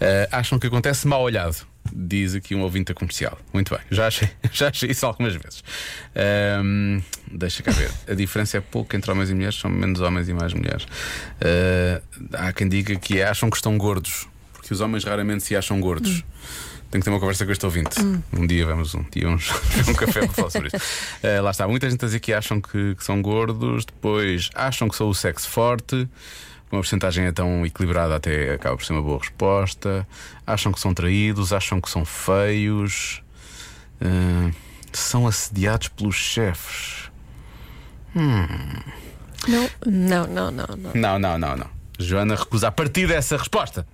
Eh, 0.00 0.28
acham 0.30 0.58
que 0.58 0.66
acontece 0.66 1.06
mal 1.06 1.22
olhado, 1.22 1.56
diz 1.92 2.34
aqui 2.34 2.54
um 2.54 2.62
ouvinte 2.62 2.92
comercial. 2.94 3.38
Muito 3.52 3.74
bem, 3.74 3.82
já 3.90 4.06
achei, 4.06 4.28
já 4.52 4.68
achei 4.68 4.90
isso 4.90 5.06
algumas 5.06 5.34
vezes. 5.34 5.62
Ahm, 6.14 7.00
deixa 7.30 7.62
cá 7.62 7.70
ver. 7.70 7.90
A 8.08 8.14
diferença 8.14 8.58
é 8.58 8.60
pouco 8.60 8.94
entre 8.96 9.10
homens 9.10 9.30
e 9.30 9.34
mulheres, 9.34 9.56
são 9.56 9.70
menos 9.70 10.00
homens 10.00 10.28
e 10.28 10.34
mais 10.34 10.52
mulheres. 10.52 10.86
Eh, 11.40 12.00
há 12.32 12.52
quem 12.52 12.68
diga 12.68 12.96
que 12.96 13.22
acham 13.22 13.50
que 13.50 13.56
estão 13.56 13.76
gordos, 13.78 14.26
porque 14.52 14.72
os 14.72 14.80
homens 14.80 15.04
raramente 15.04 15.44
se 15.44 15.56
acham 15.56 15.80
gordos. 15.80 16.24
Tenho 16.90 17.02
que 17.02 17.04
ter 17.04 17.10
uma 17.10 17.20
conversa 17.20 17.46
com 17.46 17.52
este 17.52 17.64
ouvinte. 17.64 18.00
Um 18.32 18.46
dia 18.46 18.66
vamos 18.66 18.94
um 18.94 19.04
dia 19.12 19.28
uns 19.28 19.48
um 19.86 19.94
café 19.94 20.20
para 20.20 20.32
falar 20.32 20.50
sobre 20.50 20.68
isto. 20.68 20.80
Eh, 21.22 21.40
lá 21.40 21.52
está, 21.52 21.68
muita 21.68 21.88
gente 21.88 22.04
a 22.04 22.06
dizer 22.06 22.18
que 22.18 22.32
acham 22.32 22.60
que, 22.60 22.96
que 22.96 23.04
são 23.04 23.22
gordos, 23.22 23.84
depois 23.84 24.50
acham 24.56 24.88
que 24.88 24.96
são 24.96 25.08
o 25.08 25.14
sexo 25.14 25.48
forte. 25.48 26.08
Uma 26.70 26.80
porcentagem 26.80 27.24
é 27.26 27.32
tão 27.32 27.66
equilibrada 27.66 28.14
até 28.14 28.54
acaba 28.54 28.76
por 28.76 28.84
ser 28.84 28.92
uma 28.92 29.02
boa 29.02 29.18
resposta. 29.18 30.06
Acham 30.46 30.70
que 30.72 30.78
são 30.78 30.94
traídos, 30.94 31.52
acham 31.52 31.80
que 31.80 31.90
são 31.90 32.04
feios. 32.04 33.22
Eh, 34.00 34.52
são 34.92 35.26
assediados 35.26 35.88
pelos 35.88 36.14
chefes. 36.14 37.10
Não, 38.14 39.68
não, 39.86 40.26
não, 40.26 40.50
não. 40.50 40.66
não. 40.76 40.92
Não, 40.94 41.18
não, 41.18 41.38
não, 41.38 41.56
não. 41.56 41.66
Joana 41.98 42.34
recusa 42.36 42.68
a 42.68 42.72
partir 42.72 43.08
dessa 43.08 43.36
resposta. 43.36 43.86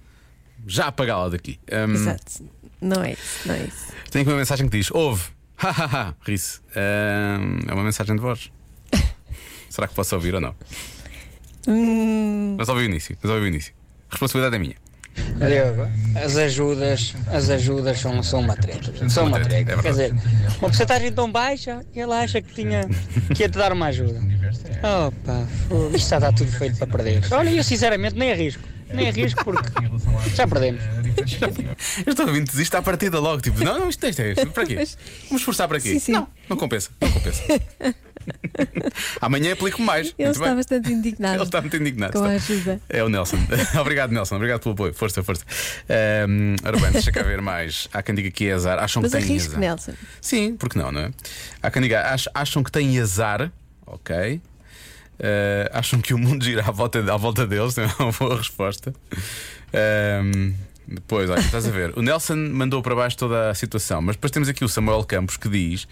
Já 0.67 0.87
apagá-la 0.89 1.29
daqui. 1.31 1.59
Hum, 1.71 1.95
Exato. 1.95 2.45
Não 2.81 3.03
é 3.03 3.13
isso, 3.13 3.49
não 3.49 3.55
é 3.55 3.63
isso. 3.65 3.93
Tenho 4.11 4.23
aqui 4.23 4.31
uma 4.31 4.39
mensagem 4.39 4.69
que 4.69 4.77
diz: 4.77 4.91
Ouve, 4.91 5.25
hahaha, 5.57 6.15
ri-se. 6.23 6.61
Hum, 6.77 7.61
é 7.67 7.73
uma 7.73 7.85
mensagem 7.85 8.15
de 8.17 8.21
voz. 8.21 8.51
Será 9.71 9.89
que 9.89 9.95
posso 9.95 10.15
ouvir 10.15 10.35
ou 10.35 10.41
não? 10.41 10.55
Hum, 11.67 12.57
Mas 12.59 12.69
ouvi 12.69 12.83
o 12.83 12.85
início, 12.85 13.17
mas 13.23 13.31
ouvi 13.33 13.45
o 13.45 13.49
início. 13.49 13.73
A 14.09 14.13
responsabilidade 14.13 14.57
é 14.57 14.59
minha. 14.59 14.77
Diego, 15.39 15.89
as 16.23 16.37
ajudas, 16.37 17.15
as 17.33 17.49
ajudas 17.49 17.99
são, 17.99 18.23
são 18.23 18.41
uma 18.41 18.55
treta. 18.55 19.09
São 19.09 19.27
uma 19.27 19.41
treta, 19.41 19.73
é 19.73 19.77
Quer 19.83 19.91
dizer, 19.91 20.13
uma 20.13 20.69
porcentagem 20.69 21.11
tão 21.11 21.31
baixa, 21.33 21.81
ele 21.95 22.13
acha 22.13 22.43
que 22.43 22.53
tinha 22.55 22.83
que 23.35 23.43
ia 23.43 23.49
te 23.49 23.57
dar 23.57 23.73
uma 23.73 23.87
ajuda. 23.87 24.21
Opa, 25.07 25.47
fogo, 25.69 25.97
isto 25.97 26.11
já 26.11 26.17
está 26.19 26.33
tudo 26.33 26.53
feito 26.53 26.77
para 26.77 26.87
perder. 26.87 27.23
Olha, 27.33 27.51
eu 27.51 27.65
sinceramente 27.65 28.15
nem 28.15 28.31
arrisco. 28.33 28.63
Nem 28.93 29.09
arrisco 29.09 29.43
porque 29.45 29.69
já 30.35 30.47
perdemos. 30.47 30.83
Eu 32.07 32.11
estou 32.13 32.27
a 32.27 32.29
ouvir 32.29 32.45
isto 32.45 32.75
à 32.75 32.83
partida 32.83 33.19
logo, 33.19 33.41
tipo, 33.41 33.65
não, 33.65 33.79
não, 33.81 33.89
isto, 33.89 34.07
isto 34.07 34.21
é 34.21 34.33
isto. 34.33 34.47
Para 34.49 34.67
quê? 34.67 34.75
Vamos 34.75 35.41
esforçar 35.41 35.67
para 35.67 35.81
quê? 35.81 35.93
Sim, 35.95 35.99
sim. 35.99 36.13
Não, 36.13 36.29
não 36.49 36.57
compensa, 36.57 36.91
não 37.01 37.11
compensa. 37.11 37.43
Amanhã 39.21 39.53
aplico 39.53 39.81
mais. 39.83 40.09
ele 40.19 40.29
Muito 40.29 40.33
está 40.37 40.47
bem. 40.47 40.57
bastante 40.57 40.93
indignado 40.93 41.35
Ele 41.37 41.43
está 41.43 41.61
muito 41.61 41.77
indignado. 41.77 42.13
com 42.13 42.25
a 42.25 42.35
está. 42.37 42.53
ajuda. 42.55 42.81
É 42.89 43.03
o 43.05 43.09
Nelson. 43.09 43.39
obrigado, 43.81 44.11
Nelson. 44.13 44.37
Obrigado 44.37 44.61
pelo 44.61 44.73
apoio. 44.75 44.95
Força, 44.95 45.23
força. 45.23 45.45
Um, 46.29 46.57
ora 46.65 46.77
bem, 46.79 46.91
deixa 46.93 47.13
cá 47.13 47.23
ver 47.23 47.41
mais. 47.41 47.89
Há 47.93 48.03
quem 48.03 48.15
diga 48.15 48.31
que 48.31 48.47
é 48.49 48.53
azar. 48.53 48.79
Acham 48.79 49.03
Mas 49.03 49.13
que 49.13 49.19
têm 49.19 49.27
arrisco, 49.29 49.51
azar. 49.53 49.61
Nelson. 49.61 49.93
Sim, 50.21 50.57
porque 50.57 50.79
não, 50.79 50.91
não 50.93 51.01
é? 51.03 51.11
Há 51.63 51.71
quem 51.71 51.83
diga, 51.83 52.03
ach- 52.13 52.29
acham 52.35 52.63
que 52.65 52.71
têm 52.73 52.99
azar, 52.99 53.51
ok. 53.87 54.41
Eh, 55.19 55.71
acham 55.73 56.01
que 56.01 56.13
o 56.13 56.19
mundo 56.19 56.45
gira 56.45 56.63
à 56.63 56.71
volta, 56.71 56.99
à 57.13 57.17
volta 57.17 57.47
deles, 57.47 57.77
é 57.79 57.87
uma 57.99 58.13
boa 58.13 58.37
resposta. 58.37 58.93
Ehm, 59.73 60.53
depois, 60.89 61.29
olha, 61.29 61.41
estás 61.41 61.67
a 61.67 61.71
ver, 61.71 61.93
o 61.99 62.03
Nelson 62.03 62.37
mandou 62.37 62.81
para 62.83 62.95
baixo 62.95 63.17
toda 63.17 63.51
a 63.51 63.55
situação, 63.55 64.01
mas 64.01 64.17
depois 64.17 64.31
temos 64.31 64.49
aqui 64.49 64.65
o 64.65 64.69
Samuel 64.69 65.03
Campos 65.05 65.37
que 65.37 65.49
diz: 65.49 65.89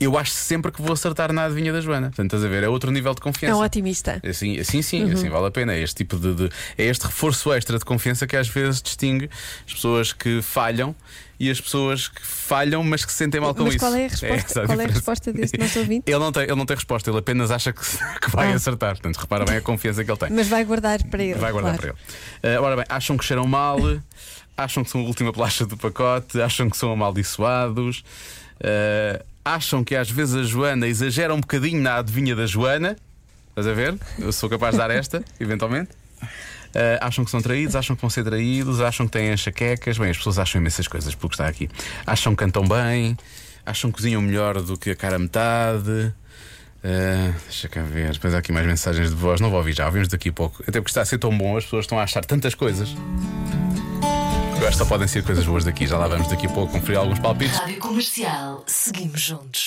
Eu 0.00 0.16
acho 0.18 0.30
sempre 0.32 0.72
que 0.72 0.80
vou 0.80 0.92
acertar 0.92 1.32
na 1.32 1.44
adivinha 1.44 1.72
da 1.72 1.80
Joana. 1.80 2.06
Portanto, 2.08 2.26
estás 2.34 2.44
a 2.44 2.48
ver, 2.48 2.62
é 2.62 2.68
outro 2.68 2.90
nível 2.90 3.12
de 3.14 3.20
É 3.20 3.22
confiança. 3.22 3.56
um 3.56 3.62
otimista. 3.62 4.20
Assim, 4.26 4.58
assim 4.58 4.80
sim, 4.82 5.10
assim 5.12 5.28
vale 5.28 5.46
a 5.46 5.50
pena. 5.50 5.74
É 5.74 5.80
este 5.82 5.96
tipo 5.96 6.16
de, 6.18 6.34
de- 6.34 6.50
É 6.78 6.84
este 6.84 7.04
reforço 7.06 7.52
extra 7.52 7.78
de 7.78 7.84
confiança 7.84 8.26
que 8.26 8.36
às 8.36 8.48
vezes 8.48 8.80
distingue 8.80 9.28
as 9.66 9.74
pessoas 9.74 10.12
que 10.12 10.40
falham 10.40 10.94
e 11.40 11.50
as 11.50 11.60
pessoas 11.60 12.08
que 12.08 12.20
falham, 12.26 12.82
mas 12.82 13.04
que 13.04 13.12
se 13.12 13.18
sentem 13.18 13.40
mal 13.40 13.54
com 13.54 13.62
Mas 13.64 13.74
isso. 13.74 13.84
qual 13.84 13.94
é 13.94 14.06
a 14.06 14.08
resposta, 14.08 14.26
essa 14.34 14.66
qual 14.66 14.80
é 14.80 14.84
a 14.84 14.88
resposta 14.88 15.32
desse 15.32 15.56
nosso 15.58 15.78
ouvinte? 15.80 16.04
Ele 16.10 16.18
não, 16.18 16.32
tem, 16.32 16.42
ele 16.44 16.54
não 16.56 16.66
tem 16.66 16.74
resposta, 16.76 17.10
ele 17.10 17.18
apenas 17.18 17.50
acha 17.50 17.72
que, 17.72 17.80
que 18.20 18.30
vai 18.30 18.52
Ah. 18.52 18.56
acertar. 18.56 18.90
Portanto, 18.94 19.16
repara 19.16 19.44
bem 19.44 19.56
a 19.56 19.60
confiança 19.60 20.04
que 20.04 20.10
ele 20.10 20.18
tem. 20.18 20.30
Mas 20.30 20.48
vai 20.48 20.64
guardar 20.64 21.02
para 21.04 21.22
ele. 21.22 21.34
Vai 21.38 21.52
guardar 21.52 21.78
claro. 21.78 21.96
para 22.40 22.48
ele. 22.50 22.58
Uh, 22.58 22.62
ora 22.62 22.76
bem, 22.76 22.84
acham 22.88 23.16
que 23.16 23.24
cheiram 23.24 23.46
mal, 23.46 23.78
acham 24.56 24.82
que 24.82 24.90
são 24.90 25.00
a 25.00 25.04
última 25.04 25.30
bolacha 25.32 25.64
do 25.64 25.76
pacote, 25.76 26.40
acham 26.40 26.68
que 26.68 26.76
são 26.76 26.90
amaldiçoados, 26.92 28.02
uh, 28.60 29.24
acham 29.44 29.84
que 29.84 29.94
às 29.94 30.10
vezes 30.10 30.34
a 30.34 30.42
Joana 30.42 30.86
exagera 30.88 31.32
um 31.34 31.40
bocadinho 31.40 31.80
na 31.80 31.96
adivinha 31.96 32.34
da 32.34 32.46
Joana. 32.46 32.96
Estás 33.50 33.66
a 33.66 33.72
ver? 33.72 33.96
Eu 34.18 34.32
sou 34.32 34.48
capaz 34.48 34.72
de 34.72 34.78
dar 34.78 34.90
esta, 34.90 35.24
eventualmente. 35.40 35.90
Uh, 36.68 36.98
acham 37.00 37.24
que 37.24 37.30
são 37.30 37.40
traídos, 37.40 37.74
acham 37.74 37.96
que 37.96 38.02
vão 38.02 38.10
ser 38.10 38.24
traídos, 38.24 38.80
acham 38.80 39.06
que 39.06 39.12
têm 39.12 39.32
enxaquecas. 39.32 39.98
Bem, 39.98 40.10
as 40.10 40.16
pessoas 40.16 40.38
acham 40.38 40.60
imensas 40.60 40.86
coisas 40.86 41.14
pelo 41.14 41.28
que 41.28 41.34
está 41.34 41.46
aqui. 41.46 41.68
Acham 42.06 42.34
que 42.34 42.44
cantam 42.44 42.66
bem, 42.66 43.16
acham 43.64 43.90
que 43.90 43.96
cozinham 43.96 44.20
melhor 44.20 44.60
do 44.60 44.76
que 44.76 44.90
a 44.90 44.96
cara 44.96 45.18
metade. 45.18 46.12
Uh, 46.78 47.34
deixa 47.44 47.68
cá 47.68 47.82
ver, 47.82 48.12
depois 48.12 48.32
há 48.34 48.38
aqui 48.38 48.52
mais 48.52 48.66
mensagens 48.66 49.10
de 49.10 49.16
voz. 49.16 49.40
Não 49.40 49.50
vou 49.50 49.58
ouvir 49.58 49.74
já, 49.74 49.86
ouvimos 49.86 50.08
daqui 50.08 50.28
a 50.28 50.32
pouco. 50.32 50.62
Até 50.62 50.80
porque 50.80 50.90
está 50.90 51.02
a 51.02 51.04
ser 51.04 51.18
tão 51.18 51.36
bom, 51.36 51.56
as 51.56 51.64
pessoas 51.64 51.84
estão 51.84 51.98
a 51.98 52.02
achar 52.02 52.24
tantas 52.24 52.54
coisas. 52.54 52.94
Eu 54.60 54.66
acho 54.66 54.76
que 54.76 54.84
só 54.84 54.84
podem 54.84 55.06
ser 55.06 55.22
coisas 55.22 55.46
boas 55.46 55.64
daqui. 55.64 55.86
Já 55.86 55.96
lá 55.96 56.08
vamos 56.08 56.28
daqui 56.28 56.46
a 56.46 56.50
pouco 56.50 56.72
conferir 56.72 56.98
alguns 56.98 57.20
palpites. 57.20 57.56
Rádio 57.56 57.78
Comercial. 57.78 58.64
Seguimos 58.66 59.20
juntos. 59.20 59.66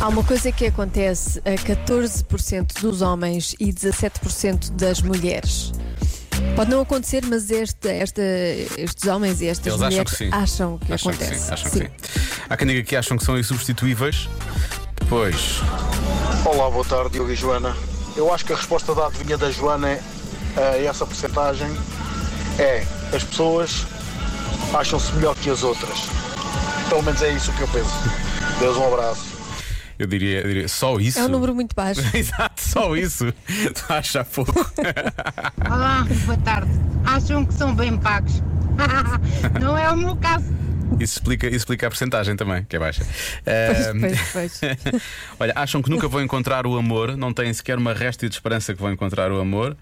Há 0.00 0.08
uma 0.08 0.22
coisa 0.22 0.52
que 0.52 0.66
acontece 0.66 1.40
a 1.40 1.50
14% 1.54 2.80
dos 2.80 3.02
homens 3.02 3.54
e 3.58 3.72
17% 3.72 4.70
das 4.72 5.02
mulheres. 5.02 5.72
Pode 6.54 6.70
não 6.70 6.80
acontecer, 6.80 7.24
mas 7.26 7.50
este, 7.50 7.88
esta, 7.88 8.22
estes 8.76 9.08
homens 9.08 9.40
e 9.40 9.46
estas 9.48 9.66
Eles 9.66 9.80
acham 9.82 9.88
mulheres 9.90 10.10
que 10.12 10.16
sim. 10.18 10.30
acham 10.32 10.78
que 10.78 10.92
Acham 10.92 11.10
acontece. 11.12 11.32
que 11.32 11.38
sim, 11.40 11.52
acham 11.52 11.70
que 11.70 11.78
sim. 11.78 11.86
Há 12.48 12.56
quem 12.56 12.66
diga 12.68 12.82
que 12.84 12.94
acham 12.96 13.16
que 13.18 13.24
são 13.24 13.36
insubstituíveis. 13.38 14.28
Pois, 15.08 15.60
Olá, 16.44 16.70
boa 16.70 16.84
tarde, 16.84 17.10
Diogo 17.10 17.30
e 17.32 17.34
Joana. 17.34 17.76
Eu 18.16 18.32
acho 18.32 18.44
que 18.44 18.52
a 18.52 18.56
resposta 18.56 18.94
da 18.94 19.06
adivinha 19.06 19.36
da 19.36 19.50
Joana 19.50 19.88
é, 19.90 20.00
a 20.56 20.76
essa 20.84 21.04
porcentagem 21.06 21.68
é 22.58 22.84
as 23.14 23.24
pessoas 23.24 23.84
acham-se 24.72 25.12
melhor 25.14 25.34
que 25.36 25.50
as 25.50 25.62
outras. 25.64 25.98
Pelo 26.88 27.02
menos 27.02 27.20
é 27.22 27.32
isso 27.32 27.52
que 27.52 27.60
eu 27.62 27.68
penso. 27.68 27.90
Deus, 28.60 28.76
um 28.76 28.86
abraço. 28.92 29.27
Eu 29.98 30.06
diria, 30.06 30.40
eu 30.40 30.48
diria 30.48 30.68
só 30.68 30.98
isso. 30.98 31.18
É 31.18 31.24
um 31.24 31.28
número 31.28 31.54
muito 31.54 31.74
baixo. 31.74 32.00
Exato, 32.14 32.60
só 32.60 32.96
isso. 32.96 33.32
Tu 33.46 33.92
acha 33.92 34.24
pouco. 34.24 34.52
Olá, 35.66 36.06
boa 36.24 36.38
tarde. 36.38 36.70
Acham 37.04 37.44
que 37.44 37.54
são 37.54 37.74
bem 37.74 37.96
pagos? 37.98 38.42
Não 39.60 39.76
é 39.76 39.90
o 39.90 39.96
meu 39.96 40.16
caso. 40.16 40.46
Isso 41.00 41.18
explica, 41.18 41.46
isso 41.46 41.56
explica 41.56 41.86
a 41.86 41.90
porcentagem 41.90 42.34
também, 42.34 42.64
que 42.64 42.74
é 42.74 42.78
baixa. 42.78 43.04
Pois, 43.44 44.30
pois, 44.32 44.60
pois. 44.60 45.02
Olha, 45.38 45.52
acham 45.54 45.82
que 45.82 45.90
nunca 45.90 46.08
vão 46.08 46.22
encontrar 46.22 46.66
o 46.66 46.76
amor, 46.76 47.16
não 47.16 47.32
têm 47.32 47.52
sequer 47.52 47.76
uma 47.76 47.92
réstia 47.92 48.28
de 48.28 48.34
esperança 48.34 48.74
que 48.74 48.80
vão 48.80 48.92
encontrar 48.92 49.30
o 49.30 49.38
amor. 49.38 49.76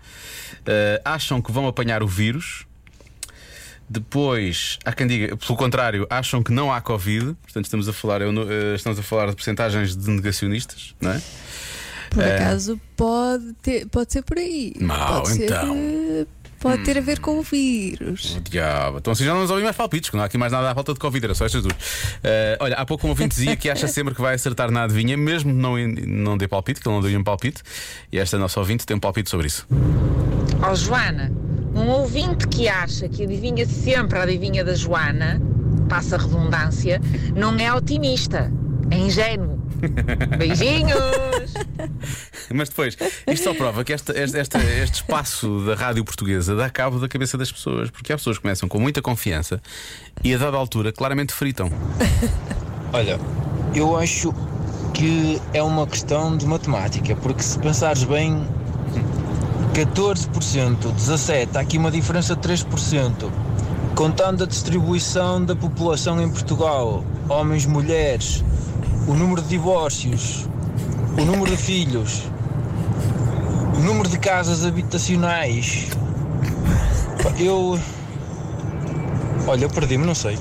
Ah, 0.67 1.15
acham 1.15 1.41
que 1.41 1.53
vão 1.53 1.69
apanhar 1.69 2.03
o 2.03 2.07
vírus. 2.07 2.67
Depois, 3.89 4.79
há 4.85 4.93
quem 4.93 5.07
diga, 5.07 5.37
pelo 5.37 5.57
contrário, 5.57 6.07
acham 6.11 6.43
que 6.43 6.53
não 6.53 6.73
há 6.73 6.81
Covid. 6.81 7.35
Portanto, 7.43 7.65
estamos 7.67 7.89
a 7.89 7.93
falar, 7.93 8.21
eh, 8.23 8.75
estamos 8.75 8.99
a 8.99 9.03
falar 9.03 9.27
de 9.31 9.37
porcentagens 9.37 9.97
de 9.97 10.11
negacionistas, 10.11 10.95
não 11.01 11.13
é? 11.13 11.23
Por 12.11 12.23
É. 12.23 12.37
acaso 12.37 12.81
pode, 12.97 13.53
ter, 13.63 13.87
pode 13.87 14.13
ser 14.13 14.23
por 14.23 14.39
aí. 14.39 14.73
Mau, 14.81 15.23
pode 15.23 15.35
ser, 15.37 15.45
então. 15.47 15.77
eh, 15.77 16.27
pode 16.59 16.83
ter 16.85 16.99
a 16.99 17.01
ver 17.01 17.21
com 17.21 17.39
o 17.39 17.43
vírus. 17.43 18.37
O 18.37 18.41
diabo. 18.41 18.99
Então 18.99 19.13
assim 19.13 19.25
já 19.25 19.33
não 19.35 19.43
nos 19.43 19.51
ouvimos 19.51 19.67
mais 19.67 19.77
palpites, 19.77 20.11
que 20.11 20.17
não 20.17 20.23
há 20.23 20.27
aqui 20.27 20.39
mais 20.39 20.51
nada 20.53 20.71
à 20.71 20.75
falta 20.75 20.93
de 20.95 20.99
Covid, 20.99 21.25
era 21.25 21.35
só 21.35 21.45
estas 21.47 21.63
duas. 21.63 21.75
Eh, 22.25 22.57
olha, 22.61 22.75
há 22.77 22.85
pouco 22.87 23.07
um 23.07 23.11
ouvinte 23.11 23.37
dizia 23.37 23.55
que 23.57 23.69
acha 23.71 23.87
sempre 23.87 24.15
que 24.15 24.21
vai 24.21 24.35
acertar 24.35 24.71
na 24.71 24.85
adivinha, 24.85 25.17
mesmo 25.17 25.53
não, 25.53 25.77
não 26.07 26.37
dê 26.37 26.49
palpite, 26.49 26.81
que 26.81 26.89
ele 26.89 26.95
não 26.97 27.03
deu 27.03 27.19
um 27.21 27.25
palpite. 27.25 27.63
E 28.13 28.19
esta 28.19 28.37
nossa 28.39 28.59
ouvinte 28.59 28.85
tem 28.87 28.97
um 28.97 29.01
palpite 29.01 29.29
sobre 29.31 29.47
isso. 29.49 29.67
Ó 30.63 30.75
Joana, 30.75 31.31
um 31.77 31.89
ouvinte 31.89 32.49
que 32.49 32.69
acha 32.69 33.09
que 33.09 33.25
adivinha 33.25 33.67
sempre 33.67 34.19
a 34.19 34.23
adivinha 34.23 34.65
da 34.65 34.75
Joana, 34.75 35.41
passa 35.89 36.17
a 36.17 36.19
redundância, 36.19 37.01
não 37.35 37.55
é 37.59 37.73
otimista, 37.73 38.51
é 38.91 38.97
ingênuo. 38.99 39.57
Beijinhos! 40.39 41.53
Mas 42.55 42.69
depois, 42.71 42.97
isto 43.27 43.45
só 43.45 43.55
prova 43.55 43.85
que 43.85 43.93
esta, 43.93 44.19
esta- 44.19 44.39
esta- 44.39 44.59
este 44.65 44.95
espaço 44.97 45.65
da 45.67 45.75
rádio 45.75 46.05
portuguesa 46.05 46.55
dá 46.57 46.71
cabo 46.71 46.99
da 46.99 47.09
cabeça 47.09 47.37
das 47.37 47.53
pessoas, 47.53 47.91
porque 47.91 48.13
há 48.13 48.17
pessoas 48.17 48.37
que 48.39 48.43
começam 48.43 48.69
com 48.69 48.79
muita 48.79 49.03
confiança 49.03 49.61
e 50.25 50.35
a 50.35 50.39
dada 50.39 50.57
altura 50.57 50.93
claramente 50.93 51.33
fritam. 51.33 51.71
Olha, 52.93 53.19
eu 53.75 53.97
acho 53.97 54.33
que 54.95 55.41
é 55.53 55.63
uma 55.63 55.87
questão 55.87 56.37
de 56.37 56.47
matemática, 56.47 57.15
porque 57.17 57.43
se 57.43 57.59
pensares 57.59 58.05
bem, 58.05 58.47
14%, 59.77 60.91
17%, 60.95 61.55
há 61.55 61.61
aqui 61.61 61.77
uma 61.77 61.91
diferença 61.91 62.35
de 62.35 62.41
3%. 62.49 63.31
Contando 63.95 64.45
a 64.45 64.47
distribuição 64.47 65.45
da 65.45 65.55
população 65.55 66.19
em 66.23 66.31
Portugal, 66.31 67.05
homens, 67.29 67.67
mulheres, 67.67 68.43
o 69.07 69.13
número 69.13 69.43
de 69.43 69.49
divórcios, 69.49 70.49
o 71.19 71.25
número 71.27 71.51
de 71.51 71.59
filhos, 71.59 72.23
o 73.77 73.81
número 73.81 74.09
de 74.09 74.19
casas 74.19 74.65
habitacionais. 74.65 75.89
Eu. 77.39 77.79
Olha, 79.47 79.65
eu 79.65 79.69
perdi-me, 79.69 80.07
não 80.07 80.15
sei. 80.15 80.39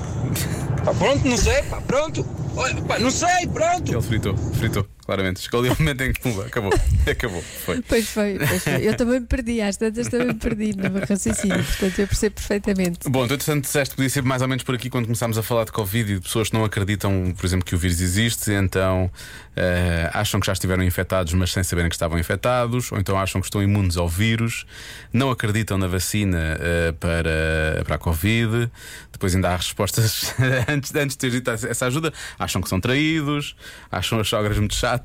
Pá, 0.82 0.94
pronto, 0.94 1.28
não 1.28 1.36
sei, 1.36 1.62
pá, 1.64 1.78
pronto. 1.86 2.24
Olha, 2.56 2.80
pá, 2.82 2.98
não 2.98 3.10
sei, 3.10 3.46
pronto. 3.52 3.92
Ele 3.92 4.00
fritou, 4.00 4.34
fritou, 4.34 4.86
claramente. 5.06 5.40
Chegou 5.40 5.60
ali 5.60 5.70
o 5.70 5.76
momento 5.78 6.02
em 6.02 6.12
que 6.12 6.20
pumba, 6.20 6.46
acabou, 6.46 6.72
acabou, 7.08 7.42
foi. 7.64 7.80
Pois 7.82 8.08
foi, 8.08 8.38
pois 8.38 8.64
foi. 8.64 8.86
Eu 8.86 8.96
também 8.96 9.20
me 9.20 9.26
perdi, 9.26 9.62
às 9.62 9.76
tantas 9.76 10.08
também 10.08 10.28
me 10.28 10.34
perdi 10.34 10.76
no 10.76 10.90
meu 10.90 11.06
raciocínio, 11.06 11.64
portanto 11.64 11.98
eu 11.98 12.06
percebo 12.08 12.34
perfeitamente. 12.34 13.08
Bom, 13.08 13.26
tu 13.26 13.34
entretanto 13.34 13.62
disseste 13.62 13.90
que 13.90 13.96
podia 13.96 14.10
ser 14.10 14.22
mais 14.22 14.42
ou 14.42 14.48
menos 14.48 14.64
por 14.64 14.74
aqui 14.74 14.90
quando 14.90 15.06
começámos 15.06 15.38
a 15.38 15.42
falar 15.42 15.64
de 15.64 15.72
Covid 15.72 16.12
e 16.12 16.14
de 16.16 16.20
pessoas 16.20 16.48
que 16.48 16.54
não 16.54 16.64
acreditam, 16.64 17.32
por 17.36 17.46
exemplo, 17.46 17.64
que 17.64 17.74
o 17.74 17.78
vírus 17.78 18.00
existe, 18.00 18.50
então 18.52 19.10
eh, 19.54 20.10
acham 20.12 20.40
que 20.40 20.46
já 20.46 20.52
estiveram 20.52 20.82
infectados, 20.82 21.32
mas 21.32 21.52
sem 21.52 21.62
saberem 21.62 21.88
que 21.88 21.94
estavam 21.94 22.18
infectados, 22.18 22.90
ou 22.92 22.98
então 22.98 23.18
acham 23.18 23.40
que 23.40 23.46
estão 23.46 23.62
imunes 23.62 23.96
ao 23.96 24.08
vírus, 24.08 24.66
não 25.12 25.30
acreditam 25.30 25.78
na 25.78 25.86
vacina 25.86 26.58
eh, 26.60 26.92
para, 26.98 27.84
para 27.84 27.94
a 27.94 27.98
Covid, 27.98 28.70
depois 29.12 29.34
ainda 29.34 29.50
há 29.50 29.56
respostas 29.56 30.34
antes, 30.68 30.94
antes 30.94 31.16
de 31.16 31.18
ter 31.18 31.30
dito 31.30 31.50
essa 31.50 31.86
ajuda, 31.86 32.12
acham 32.38 32.60
que 32.60 32.68
são 32.68 32.80
traídos, 32.80 33.56
acham 33.90 34.20
as 34.20 34.28
sogras 34.28 34.58
muito 34.58 34.74
chatas, 34.74 34.95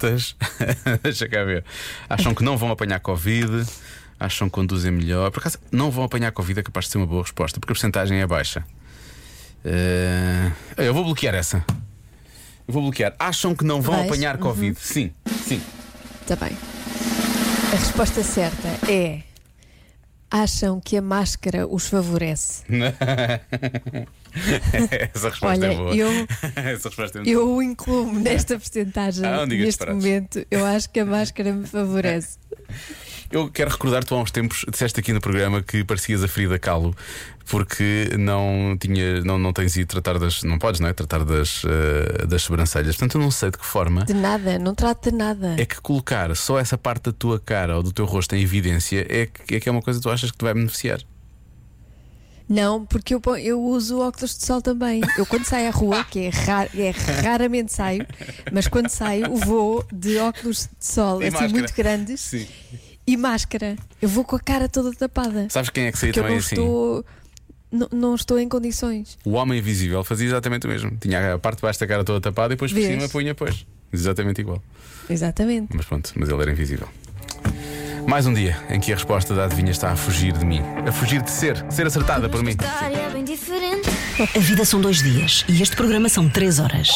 deixa 1.04 1.28
cá 1.28 1.44
ver, 1.44 1.64
acham 2.10 2.34
que 2.34 2.44
não 2.44 2.58
vão 2.58 2.72
apanhar 2.72 3.00
Covid. 3.00 3.66
Acham 4.20 4.48
que 4.48 4.54
conduzem 4.54 4.92
melhor. 4.92 5.32
Por 5.32 5.40
acaso, 5.40 5.58
não 5.72 5.90
vão 5.90 6.04
apanhar 6.04 6.32
Covid 6.32 6.60
é 6.60 6.62
capaz 6.62 6.86
de 6.86 6.92
ser 6.92 7.00
uma 7.00 7.08
boa 7.08 7.24
resposta, 7.24 7.60
porque 7.60 7.72
a 7.72 7.74
porcentagem 7.74 8.20
é 8.20 8.28
baixa. 8.28 8.64
Eh, 9.66 10.52
eu 10.78 10.94
vou 10.94 11.04
bloquear 11.04 11.34
essa. 11.34 11.66
Eu 12.68 12.74
vou 12.74 12.84
bloquear. 12.84 13.16
Acham 13.18 13.56
que 13.56 13.64
não 13.64 13.82
vão 13.82 13.96
Vais? 13.96 14.08
apanhar 14.08 14.36
Uhum. 14.36 14.42
Covid? 14.42 14.80
Sim, 14.80 15.12
sim. 15.44 15.60
Está 16.22 16.36
bem. 16.36 16.56
A 17.74 17.76
resposta 17.76 18.22
certa 18.24 18.68
é. 18.92 19.24
Acham 20.34 20.80
que 20.80 20.96
a 20.96 21.02
máscara 21.02 21.68
os 21.68 21.88
favorece? 21.88 22.64
Essa 25.14 25.30
resposta 25.30 25.46
Olha, 25.48 25.66
é 25.66 25.76
boa. 25.76 25.94
eu- 25.96 26.28
Essa 26.56 26.88
resposta 26.90 27.20
é 27.20 27.24
Eu 27.26 27.50
o 27.56 27.62
incluo 27.62 28.12
nesta 28.14 28.56
porcentagem. 28.60 29.26
Ah, 29.26 29.46
neste 29.46 29.86
momento, 29.86 30.46
eu 30.50 30.66
acho 30.66 30.90
que 30.90 31.02
a 31.02 31.06
máscara 31.06 31.52
me 31.52 31.68
favorece. 31.68 32.38
Eu 33.32 33.50
quero 33.50 33.72
recordar, 33.72 34.04
tu 34.04 34.14
há 34.14 34.22
uns 34.22 34.30
tempos 34.32 34.66
disseste 34.70 35.00
aqui 35.00 35.14
no 35.14 35.22
programa 35.22 35.62
que 35.62 35.84
parecias 35.86 36.22
a 36.22 36.28
Frida 36.28 36.60
Kahlo 36.60 36.94
porque 37.50 38.10
não 38.20 38.78
tinha, 38.80 39.22
não, 39.22 39.38
não 39.38 39.54
tens 39.54 39.76
ido 39.78 39.88
tratar 39.88 40.20
das. 40.20 40.44
Não 40.44 40.58
podes, 40.60 40.80
não 40.82 40.88
é? 40.90 40.94
Tratar 40.94 41.24
das, 41.24 41.64
eh, 41.66 42.26
das 42.26 42.42
sobrancelhas. 42.44 42.96
Portanto, 42.96 43.16
eu 43.18 43.22
não 43.22 43.32
sei 43.32 43.50
de 43.52 43.58
que 43.58 43.66
forma 43.66 44.04
De 44.06 44.14
nada, 44.14 44.60
não 44.60 44.76
trata 44.76 45.12
de 45.12 45.18
nada. 45.18 45.56
é 45.58 45.66
que 45.66 45.80
colocar 45.82 46.36
só 46.36 46.60
essa 46.60 46.78
parte 46.78 47.04
da 47.06 47.12
tua 47.14 47.40
cara 47.40 47.78
ou 47.78 47.84
do 47.84 47.92
teu 47.94 48.06
rosto 48.06 48.36
em 48.36 48.42
evidência 48.42 49.06
é 49.10 49.26
que 49.26 49.56
é, 49.56 49.60
que 49.62 49.68
é 49.70 49.72
uma 49.72 49.82
coisa 49.82 50.00
que 50.00 50.04
tu 50.04 50.10
achas 50.10 50.30
que 50.32 50.38
te 50.38 50.44
vai 50.44 50.54
beneficiar. 50.54 51.00
Não, 52.50 52.86
porque 52.86 53.16
eu, 53.16 53.22
eu 53.42 53.62
uso 53.64 54.00
óculos 54.02 54.38
de 54.38 54.46
sol 54.46 54.62
também. 54.62 55.00
Eu 55.18 55.26
quando 55.26 55.46
saio 55.46 55.70
à 55.70 55.72
rua, 55.72 56.04
que 56.04 56.20
é, 56.20 56.30
ra- 56.30 56.68
é 56.76 56.92
raramente 57.24 57.72
saio, 57.72 58.06
mas 58.52 58.68
quando 58.68 58.90
saio 58.90 59.34
vou 59.38 59.86
de 59.92 60.18
óculos 60.18 60.64
de 60.78 60.86
sol 60.86 61.22
E 61.22 61.28
assim 61.28 61.32
máscara. 61.34 61.54
muito 61.54 61.74
grandes 61.74 62.20
Sim. 62.20 62.46
E 63.06 63.18
máscara. 63.18 63.76
Eu 64.02 64.10
vou 64.10 64.24
com 64.24 64.36
a 64.36 64.40
cara 64.40 64.68
toda 64.70 64.92
tapada. 64.94 65.48
Sabes 65.50 65.70
quem 65.70 65.86
é 65.86 65.92
que 65.92 65.98
saiu 65.98 66.14
Porque 66.14 66.20
eu 66.20 66.24
também 66.24 66.38
não 66.38 66.46
assim? 66.46 66.56
estou. 66.56 67.06
Não, 67.72 67.88
não 67.92 68.16
estou 68.16 68.38
em 68.40 68.50
condições. 68.50 69.18
O 69.24 69.32
homem 69.32 69.60
invisível 69.60 70.04
fazia 70.04 70.28
exatamente 70.28 70.66
o 70.68 70.70
mesmo. 70.70 70.92
Tinha 71.00 71.36
a 71.36 71.40
parte 71.40 71.58
de 71.58 71.62
baixo 71.62 71.80
da 71.80 71.88
cara 71.88 72.04
toda 72.04 72.20
tapada 72.20 72.54
e 72.54 72.56
depois 72.58 72.72
por 72.72 72.80
Vês? 72.82 72.88
cima 72.94 73.08
punha, 73.10 73.34
pois. 73.34 73.66
Exatamente 73.94 74.42
igual. 74.42 74.62
Exatamente. 75.10 75.70
Mas 75.76 75.86
pronto, 75.86 76.12
mas 76.16 76.28
ele 76.30 76.42
era 76.42 76.52
invisível. 76.52 76.88
Mais 78.08 78.26
um 78.26 78.34
dia 78.34 78.58
em 78.70 78.80
que 78.80 78.92
a 78.92 78.96
resposta 78.96 79.34
da 79.36 79.46
adivinha 79.46 79.72
está 79.72 79.92
a 79.92 79.96
fugir 79.96 80.34
de 80.38 80.44
mim. 80.46 80.62
A 80.88 80.92
fugir 80.92 81.22
de 81.22 81.30
ser, 81.32 81.64
ser 81.72 81.86
acertada 81.86 82.28
por 82.28 82.44
mim. 82.44 82.56
A 84.36 84.40
vida 84.40 84.66
são 84.66 84.82
dois 84.82 85.02
dias 85.02 85.46
e 85.48 85.62
este 85.62 85.76
programa 85.76 86.10
são 86.10 86.28
três 86.30 86.60
horas. 86.60 86.90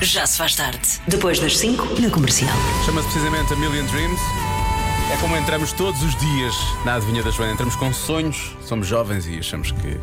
Já 0.00 0.24
se 0.26 0.38
faz 0.38 0.54
tarde. 0.54 0.80
Depois 1.08 1.40
das 1.40 1.58
cinco, 1.58 2.00
na 2.00 2.08
comercial. 2.10 2.56
Chama-se 2.86 3.08
precisamente 3.08 3.52
A 3.52 3.56
Million 3.56 3.84
Dreams. 3.86 4.20
É 5.10 5.16
como 5.16 5.34
entramos 5.36 5.72
todos 5.72 6.02
os 6.02 6.14
dias 6.16 6.54
na 6.84 6.96
adivinha 6.96 7.22
da 7.22 7.30
Joana. 7.30 7.52
Entramos 7.52 7.74
com 7.76 7.90
sonhos, 7.94 8.54
somos 8.62 8.86
jovens 8.86 9.26
e 9.26 9.38
achamos 9.38 9.70
que 9.70 9.98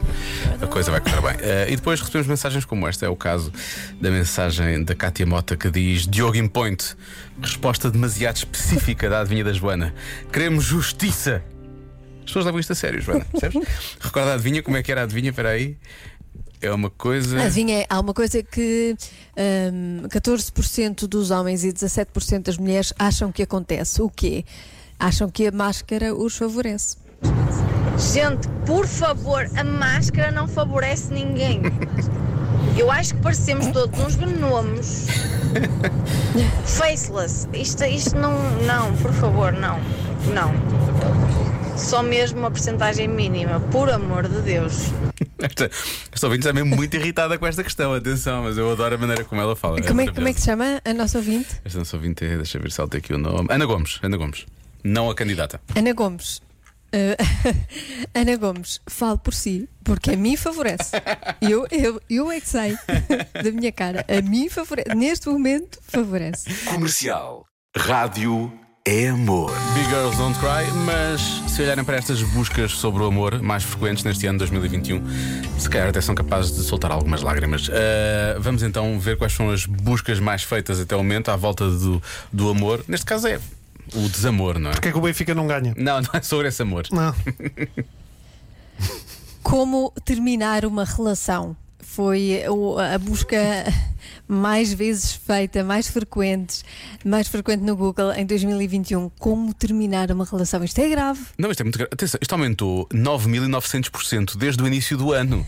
a 0.59 0.65
coisa 0.65 0.89
vai 0.89 0.99
correr 0.99 1.21
bem. 1.21 1.35
Eh, 1.41 1.67
e 1.69 1.75
depois 1.75 1.99
recebemos 1.99 2.27
mensagens 2.27 2.65
como 2.65 2.87
esta. 2.87 3.05
É 3.05 3.09
o 3.09 3.15
caso 3.15 3.53
da 4.01 4.09
mensagem 4.09 4.83
da 4.83 4.95
Cátia 4.95 5.25
Mota 5.25 5.55
que 5.55 5.69
diz: 5.69 6.07
Diogo 6.07 6.37
in 6.37 6.47
Point. 6.47 6.95
Resposta 7.39 7.91
demasiado 7.91 8.37
específica 8.37 9.07
da 9.07 9.19
adivinha 9.19 9.43
da 9.43 9.53
Joana. 9.53 9.93
Queremos 10.33 10.63
justiça. 10.63 11.43
As 12.19 12.25
pessoas 12.25 12.45
levam 12.45 12.59
isto 12.59 12.73
a 12.73 12.75
sério, 12.75 12.99
Joana. 12.99 13.25
Percebes? 13.25 13.67
Recorda 14.01 14.31
a 14.31 14.33
adivinha? 14.33 14.63
Como 14.63 14.75
é 14.75 14.81
que 14.81 14.91
era 14.91 15.01
a 15.01 15.03
adivinha? 15.03 15.29
Espera 15.29 15.49
aí. 15.49 15.77
É 16.59 16.71
uma 16.71 16.89
coisa. 16.89 17.39
Adivinha, 17.43 17.85
há 17.87 17.99
uma 17.99 18.13
coisa 18.13 18.41
que 18.41 18.95
hum, 19.71 20.07
14% 20.07 21.05
dos 21.05 21.29
homens 21.29 21.63
e 21.63 21.71
17% 21.71 22.41
das 22.41 22.57
mulheres 22.57 22.91
acham 22.97 23.31
que 23.31 23.43
acontece. 23.43 24.01
O 24.01 24.09
quê? 24.09 24.43
Acham 24.99 25.29
que 25.29 25.47
a 25.47 25.51
máscara 25.51 26.13
os 26.13 26.37
favorece. 26.37 26.97
Gente, 28.13 28.47
por 28.65 28.87
favor, 28.87 29.49
a 29.55 29.63
máscara 29.63 30.31
não 30.31 30.47
favorece 30.47 31.13
ninguém. 31.13 31.61
Eu 32.77 32.91
acho 32.91 33.15
que 33.15 33.21
parecemos 33.21 33.67
todos 33.67 33.97
uns 33.99 34.15
gnomos. 34.15 35.07
Faceless. 36.65 37.47
Isto, 37.53 37.85
isto 37.85 38.17
não. 38.17 38.33
Não, 38.63 38.95
por 38.97 39.13
favor, 39.13 39.53
não. 39.53 39.79
Não. 40.33 40.51
Só 41.77 42.01
mesmo 42.01 42.39
uma 42.39 42.51
porcentagem 42.51 43.07
mínima, 43.07 43.59
por 43.59 43.89
amor 43.89 44.27
de 44.27 44.41
Deus. 44.41 44.91
Esta, 45.39 45.69
esta 46.11 46.27
ouvinte 46.27 46.47
está 46.47 46.53
mesmo 46.53 46.75
muito 46.75 46.95
irritada 46.95 47.37
com 47.37 47.45
esta 47.45 47.63
questão, 47.63 47.93
atenção, 47.93 48.43
mas 48.43 48.57
eu 48.57 48.71
adoro 48.71 48.95
a 48.95 48.97
maneira 48.97 49.23
como 49.23 49.41
ela 49.41 49.55
fala. 49.55 49.81
Como 49.81 50.01
é, 50.01 50.07
como 50.07 50.27
é 50.27 50.33
que 50.33 50.39
se 50.39 50.45
chama 50.47 50.81
a 50.83 50.93
nossa 50.93 51.17
ouvinte? 51.17 51.47
Esta 51.63 51.79
nossa 51.79 51.95
ouvinte 51.95 52.25
é, 52.25 52.37
deixa 52.37 52.57
eu 52.57 52.61
ver 52.61 52.71
se 52.71 52.79
ela 52.79 52.89
tem 52.89 52.99
aqui 52.99 53.13
o 53.13 53.17
nome. 53.17 53.47
Ana 53.49 53.65
Gomes, 53.65 53.99
Ana 54.01 54.17
Gomes. 54.17 54.45
Não 54.85 55.09
a 55.09 55.15
candidata. 55.15 55.59
Ana 55.75 55.93
Gomes. 55.93 56.43
Eh, 56.91 57.17
Ana 58.13 58.37
Gomes, 58.37 58.79
falo 58.87 59.17
por 59.17 59.33
si, 59.33 59.67
porque 59.83 60.11
a 60.11 60.15
mim 60.15 60.37
favorece. 60.37 60.91
Eu, 61.41 61.65
eu, 61.71 61.99
eu 62.07 62.31
é 62.31 62.39
que 62.39 62.47
sei 62.47 62.77
da 63.43 63.51
minha 63.51 63.71
cara. 63.71 64.05
A 64.07 64.21
mim 64.21 64.47
favorece. 64.47 64.93
Neste 64.93 65.27
momento, 65.27 65.79
favorece. 65.87 66.53
Comercial. 66.65 67.47
Rádio 67.75 68.53
é 68.87 69.07
amor. 69.07 69.51
Big 69.73 69.89
Girls 69.89 70.15
Don't 70.17 70.37
Cry, 70.37 70.71
mas 70.85 71.19
se 71.51 71.63
olharem 71.63 71.83
para 71.83 71.97
estas 71.97 72.21
buscas 72.21 72.71
sobre 72.73 73.01
o 73.01 73.07
amor 73.07 73.41
mais 73.41 73.63
frequentes 73.63 74.03
neste 74.03 74.27
ano 74.27 74.37
de 74.37 74.45
2021, 74.45 75.01
se 75.57 75.67
calhar 75.67 75.89
até 75.89 75.99
são 75.99 76.13
capazes 76.13 76.55
de 76.55 76.61
soltar 76.61 76.91
algumas 76.91 77.23
lágrimas. 77.23 77.67
Ah, 77.71 78.37
vamos 78.39 78.61
então 78.61 78.99
ver 78.99 79.17
quais 79.17 79.33
são 79.33 79.49
as 79.49 79.65
buscas 79.65 80.19
mais 80.19 80.43
feitas 80.43 80.79
até 80.79 80.95
o 80.95 80.99
momento 80.99 81.29
à 81.29 81.35
volta 81.35 81.67
do, 81.67 81.99
do 82.31 82.49
amor. 82.49 82.85
Neste 82.87 83.07
caso 83.07 83.27
é 83.27 83.39
o 83.93 84.09
desamor, 84.09 84.57
não 84.59 84.71
é? 84.71 84.73
Porque 84.73 84.89
é 84.89 84.91
que 84.91 84.97
o 84.97 85.01
Benfica 85.01 85.35
não 85.35 85.47
ganha? 85.47 85.73
Não, 85.77 86.01
não 86.01 86.09
é 86.13 86.21
sobre 86.21 86.47
esse 86.47 86.61
amor. 86.61 86.85
Não. 86.91 87.13
Como 89.43 89.93
terminar 90.03 90.65
uma 90.65 90.83
relação? 90.83 91.55
Foi 91.79 92.43
a 92.93 92.97
busca 92.97 93.37
mais 94.27 94.73
vezes 94.73 95.13
feita, 95.13 95.63
mais 95.63 95.87
frequentes, 95.87 96.65
mais 97.05 97.27
frequente 97.27 97.61
no 97.61 97.75
Google 97.75 98.11
em 98.13 98.25
2021. 98.25 99.09
Como 99.19 99.53
terminar 99.53 100.11
uma 100.11 100.25
relação? 100.25 100.63
Isto 100.63 100.79
é 100.79 100.89
grave. 100.89 101.21
Não, 101.37 101.51
isto 101.51 101.61
é 101.61 101.63
muito 101.63 101.77
grave. 101.77 101.93
Atenção, 101.93 102.19
isto 102.21 102.33
aumentou 102.33 102.87
9.900% 102.89 104.35
desde 104.35 104.61
o 104.63 104.67
início 104.67 104.97
do 104.97 105.13
ano. 105.13 105.45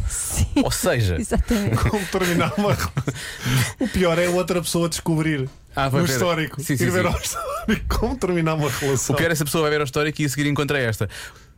Ou 0.64 0.72
seja, 0.72 1.18
Exatamente. 1.20 1.76
Como 1.90 2.06
terminar 2.06 2.54
uma 2.58 2.74
relação. 2.74 2.94
O 3.80 3.88
pior 3.88 4.18
é 4.18 4.30
outra 4.30 4.62
pessoa 4.62 4.88
descobrir 4.88 5.50
Ah, 5.78 5.90
vai 5.90 6.02
no 6.02 6.08
ver. 6.08 6.14
histórico. 6.14 6.62
Sim, 6.64 6.76
sim, 6.78 6.84
ir 6.86 6.92
ver 6.92 7.02
sim. 7.04 7.08
ao 7.14 7.20
histórico 7.20 8.00
como 8.00 8.18
terminar 8.18 8.56
uma 8.56 8.70
relação. 8.70 9.14
O 9.14 9.18
pior 9.18 9.30
é 9.30 9.34
essa 9.34 9.46
pessoa 9.46 9.62
vai 9.64 9.72
ver 9.72 9.82
a 9.82 9.84
história 9.84 10.14
e 10.18 10.26
a 10.26 10.30
seguir 10.30 10.48
encontra 10.50 10.80
esta. 10.80 11.10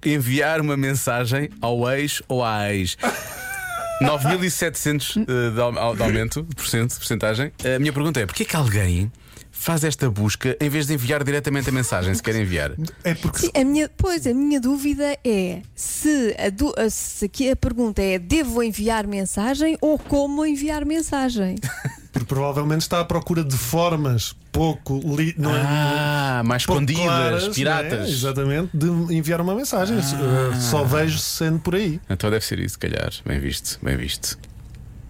Enviar 0.05 0.61
uma 0.61 0.75
mensagem 0.77 1.49
ao 1.61 1.89
ex 1.91 2.21
ou 2.27 2.43
à 2.43 2.73
ex. 2.73 2.97
9.700 4.01 5.25
eh, 5.27 5.51
de, 5.51 5.61
au- 5.61 5.95
de 5.95 6.01
aumento, 6.03 6.43
de 6.43 6.55
porcento, 6.55 6.91
de 6.91 6.95
porcentagem. 6.97 7.51
A 7.75 7.79
minha 7.79 7.91
pergunta 7.91 8.19
é: 8.19 8.25
porquê 8.25 8.45
que 8.45 8.55
alguém 8.55 9.11
faz 9.51 9.83
esta 9.83 10.09
busca 10.09 10.55
em 10.61 10.69
vez 10.69 10.87
de 10.87 10.93
enviar 10.93 11.21
diretamente 11.21 11.67
a 11.67 11.71
mensagem, 11.73 12.13
se 12.13 12.23
quer 12.23 12.33
enviar? 12.35 12.71
É 13.03 13.13
porque 13.13 13.39
Sim, 13.39 13.51
a 13.53 13.63
minha, 13.65 13.89
pois, 13.97 14.25
a 14.25 14.33
minha 14.33 14.61
dúvida 14.61 15.17
é 15.21 15.61
se, 15.75 16.33
a 16.39 16.49
du- 16.49 16.73
a- 16.77 16.89
se 16.89 17.25
aqui 17.25 17.49
a 17.51 17.55
pergunta 17.57 18.01
é 18.01 18.17
devo 18.17 18.63
enviar 18.63 19.05
mensagem 19.05 19.77
ou 19.81 19.99
como 19.99 20.45
enviar 20.45 20.85
mensagem? 20.85 21.55
Porque 22.19 22.33
provavelmente 22.35 22.81
está 22.81 22.99
à 22.99 23.05
procura 23.05 23.43
de 23.43 23.55
formas 23.55 24.35
pouco. 24.51 24.99
Li, 25.15 25.33
não 25.37 25.55
é- 25.55 25.61
Ah, 25.65 26.41
mais 26.45 26.65
pouco 26.65 26.81
escondidas, 26.81 27.05
claras, 27.05 27.43
é? 27.45 27.49
piratas. 27.51 28.09
Exatamente, 28.09 28.69
de 28.73 28.87
enviar 29.15 29.39
uma 29.39 29.55
mensagem. 29.55 29.97
Ah. 29.97 30.55
Uh, 30.55 30.59
Só 30.61 30.83
vejo 30.83 31.17
sendo 31.17 31.59
por 31.59 31.75
aí. 31.75 31.99
Então 32.09 32.29
deve 32.29 32.43
ser 32.45 32.59
isso, 32.59 32.73
se 32.73 32.79
calhar. 32.79 33.09
Bem 33.25 33.39
visto, 33.39 33.79
bem 33.81 33.95
visto. 33.95 34.37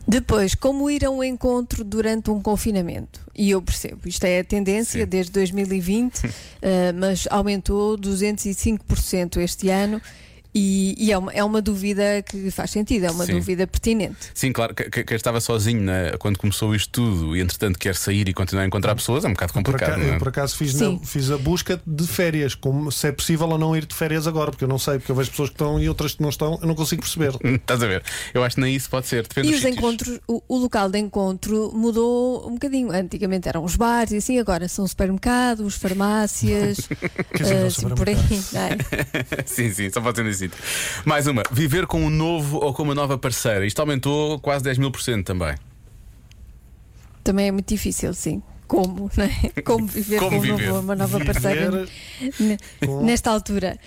Depois, 0.07 0.55
como 0.55 0.89
ir 0.89 1.05
a 1.05 1.09
um 1.11 1.23
encontro 1.23 1.83
durante 1.83 2.31
um 2.31 2.41
confinamento? 2.41 3.19
E 3.35 3.51
eu 3.51 3.61
percebo, 3.61 4.07
isto 4.07 4.23
é 4.23 4.39
a 4.39 4.43
tendência 4.43 5.05
desde 5.05 5.31
2020, 5.31 6.21
eh, 6.61 6.91
mas 6.93 7.27
aumentou 7.29 7.95
205% 7.95 9.37
este 9.37 9.69
ano. 9.69 10.01
E, 10.53 10.95
e 10.97 11.11
é, 11.11 11.17
uma, 11.17 11.31
é 11.31 11.43
uma 11.43 11.61
dúvida 11.61 12.01
que 12.27 12.49
faz 12.49 12.71
sentido, 12.71 13.05
é 13.05 13.11
uma 13.11 13.25
Sim. 13.25 13.33
dúvida 13.33 13.67
pertinente. 13.67 14.17
Sim, 14.33 14.51
claro, 14.51 14.73
que- 14.73 14.89
que- 14.89 15.03
quem 15.03 15.15
estava 15.15 15.39
sozinho 15.39 15.81
né, 15.81 16.11
quando 16.17 16.37
começou 16.39 16.73
isto 16.73 16.89
tudo 16.91 17.35
e 17.37 17.41
entretanto 17.41 17.77
quer 17.77 17.95
sair 17.95 18.27
e 18.27 18.33
continuar 18.33 18.63
a 18.63 18.65
encontrar 18.67 18.95
pessoas 18.95 19.23
é 19.23 19.27
um 19.27 19.33
bocado 19.33 19.53
Por 19.53 19.59
complicado. 19.63 19.89
acaso, 19.91 20.03
não 20.05 20.11
é? 20.11 20.15
eu 20.15 20.19
por 20.19 20.27
acaso 20.29 20.57
fiz, 20.57 20.73
na- 20.73 20.97
fiz 21.05 21.29
a 21.29 21.37
busca 21.37 21.79
de 21.85 22.07
férias, 22.07 22.55
como 22.55 22.91
se 22.91 23.07
é 23.07 23.11
possível 23.11 23.47
ou 23.47 23.57
não 23.59 23.75
ir 23.77 23.85
de 23.85 23.93
férias 23.93 24.25
agora, 24.25 24.49
porque 24.49 24.63
eu 24.63 24.67
não 24.67 24.79
sei, 24.79 24.97
porque 24.97 25.11
eu 25.11 25.15
vejo 25.15 25.29
pessoas 25.29 25.49
que 25.49 25.53
estão 25.55 25.79
e 25.79 25.87
outras 25.87 26.15
que 26.15 26.21
não 26.23 26.29
estão, 26.29 26.57
eu 26.61 26.67
não 26.67 26.73
consigo 26.75 27.01
perceber. 27.03 27.33
Estás 27.43 27.83
a 27.83 27.87
ver? 27.87 28.03
Eu 28.33 28.43
acho 28.43 28.55
que 28.55 28.61
nem 28.61 28.75
isso 28.75 28.89
pode 28.89 29.05
ser. 29.07 29.23
Depende 29.27 29.49
E 29.49 29.51
dos 29.51 29.59
os 29.59 29.65
sítios. 29.65 29.77
encontros, 29.77 30.19
o, 30.27 30.41
o 30.47 30.57
local 30.57 30.89
de 30.89 30.97
encontro 30.97 31.71
mudou 31.75 32.47
um 32.47 32.53
bocadinho. 32.53 32.91
Antigamente 32.91 33.47
eram 33.47 33.63
os 33.63 33.75
bares 33.75 34.11
e 34.13 34.17
assim, 34.17 34.39
agora 34.39 34.67
são 34.67 34.87
supermercados, 34.87 35.75
farmácias, 35.75 36.89
não 37.39 37.67
assim, 37.67 37.89
por 37.89 38.09
aí. 38.09 38.15
não 38.15 38.61
é? 38.61 38.77
sim, 39.45 39.71
sim, 39.71 39.89
só 39.91 40.01
pode 40.01 40.17
ser 40.17 40.23
sítio. 40.39 40.57
Mais 41.05 41.27
uma: 41.27 41.43
viver 41.51 41.85
com 41.85 42.01
um 42.03 42.09
novo 42.09 42.57
ou 42.57 42.73
com 42.73 42.83
uma 42.83 42.95
nova 42.95 43.17
parceira. 43.17 43.65
Isto 43.65 43.79
aumentou 43.79 44.39
quase 44.39 44.63
10 44.63 44.77
mil 44.77 44.91
por 44.91 45.01
cento 45.01 45.25
também. 45.27 45.55
Também 47.23 47.47
é 47.47 47.51
muito 47.51 47.67
difícil, 47.67 48.13
sim. 48.13 48.41
Como, 48.67 49.09
não 49.17 49.23
é? 49.25 49.61
Como 49.63 49.85
viver 49.87 50.19
Como 50.19 50.31
com 50.31 50.37
um 50.37 50.41
viver? 50.41 50.67
novo- 50.67 50.79
uma 50.81 50.95
nova 50.95 51.19
parceira 51.23 51.87
nesta 53.03 53.31
altura. 53.31 53.77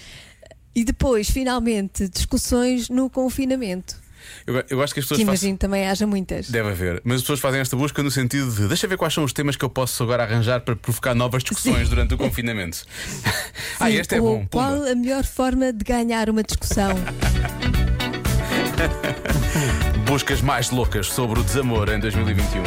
E 0.74 0.84
depois, 0.84 1.30
finalmente, 1.30 2.08
discussões 2.08 2.88
no 2.88 3.08
confinamento. 3.10 4.01
Eu, 4.46 4.64
eu 4.70 4.82
acho 4.82 4.94
que 4.94 5.00
as 5.00 5.06
pessoas 5.06 5.20
Que 5.20 5.26
fazem. 5.26 5.50
imagino 5.50 5.58
também 5.58 5.88
haja 5.88 6.06
muitas. 6.06 6.50
Deve 6.50 6.70
haver, 6.70 7.00
mas 7.04 7.16
as 7.16 7.20
pessoas 7.22 7.40
fazem 7.40 7.60
esta 7.60 7.76
busca 7.76 8.02
no 8.02 8.10
sentido 8.10 8.50
de 8.52 8.68
deixa 8.68 8.86
ver 8.86 8.96
quais 8.96 9.12
são 9.14 9.24
os 9.24 9.32
temas 9.32 9.56
que 9.56 9.64
eu 9.64 9.70
posso 9.70 10.02
agora 10.02 10.22
arranjar 10.22 10.60
para 10.60 10.76
provocar 10.76 11.14
novas 11.14 11.42
discussões 11.42 11.88
durante 11.88 12.14
o 12.14 12.18
confinamento. 12.18 12.84
ah, 13.80 13.86
Sim, 13.88 13.94
este 13.96 14.14
é 14.16 14.20
bom. 14.20 14.46
Qual 14.50 14.74
Pumba. 14.76 14.90
a 14.90 14.94
melhor 14.94 15.24
forma 15.24 15.72
de 15.72 15.84
ganhar 15.84 16.28
uma 16.30 16.42
discussão? 16.42 16.92
Buscas 20.12 20.42
mais 20.42 20.68
loucas 20.68 21.06
sobre 21.06 21.40
o 21.40 21.42
desamor 21.42 21.88
em 21.88 21.98
2021. 21.98 22.62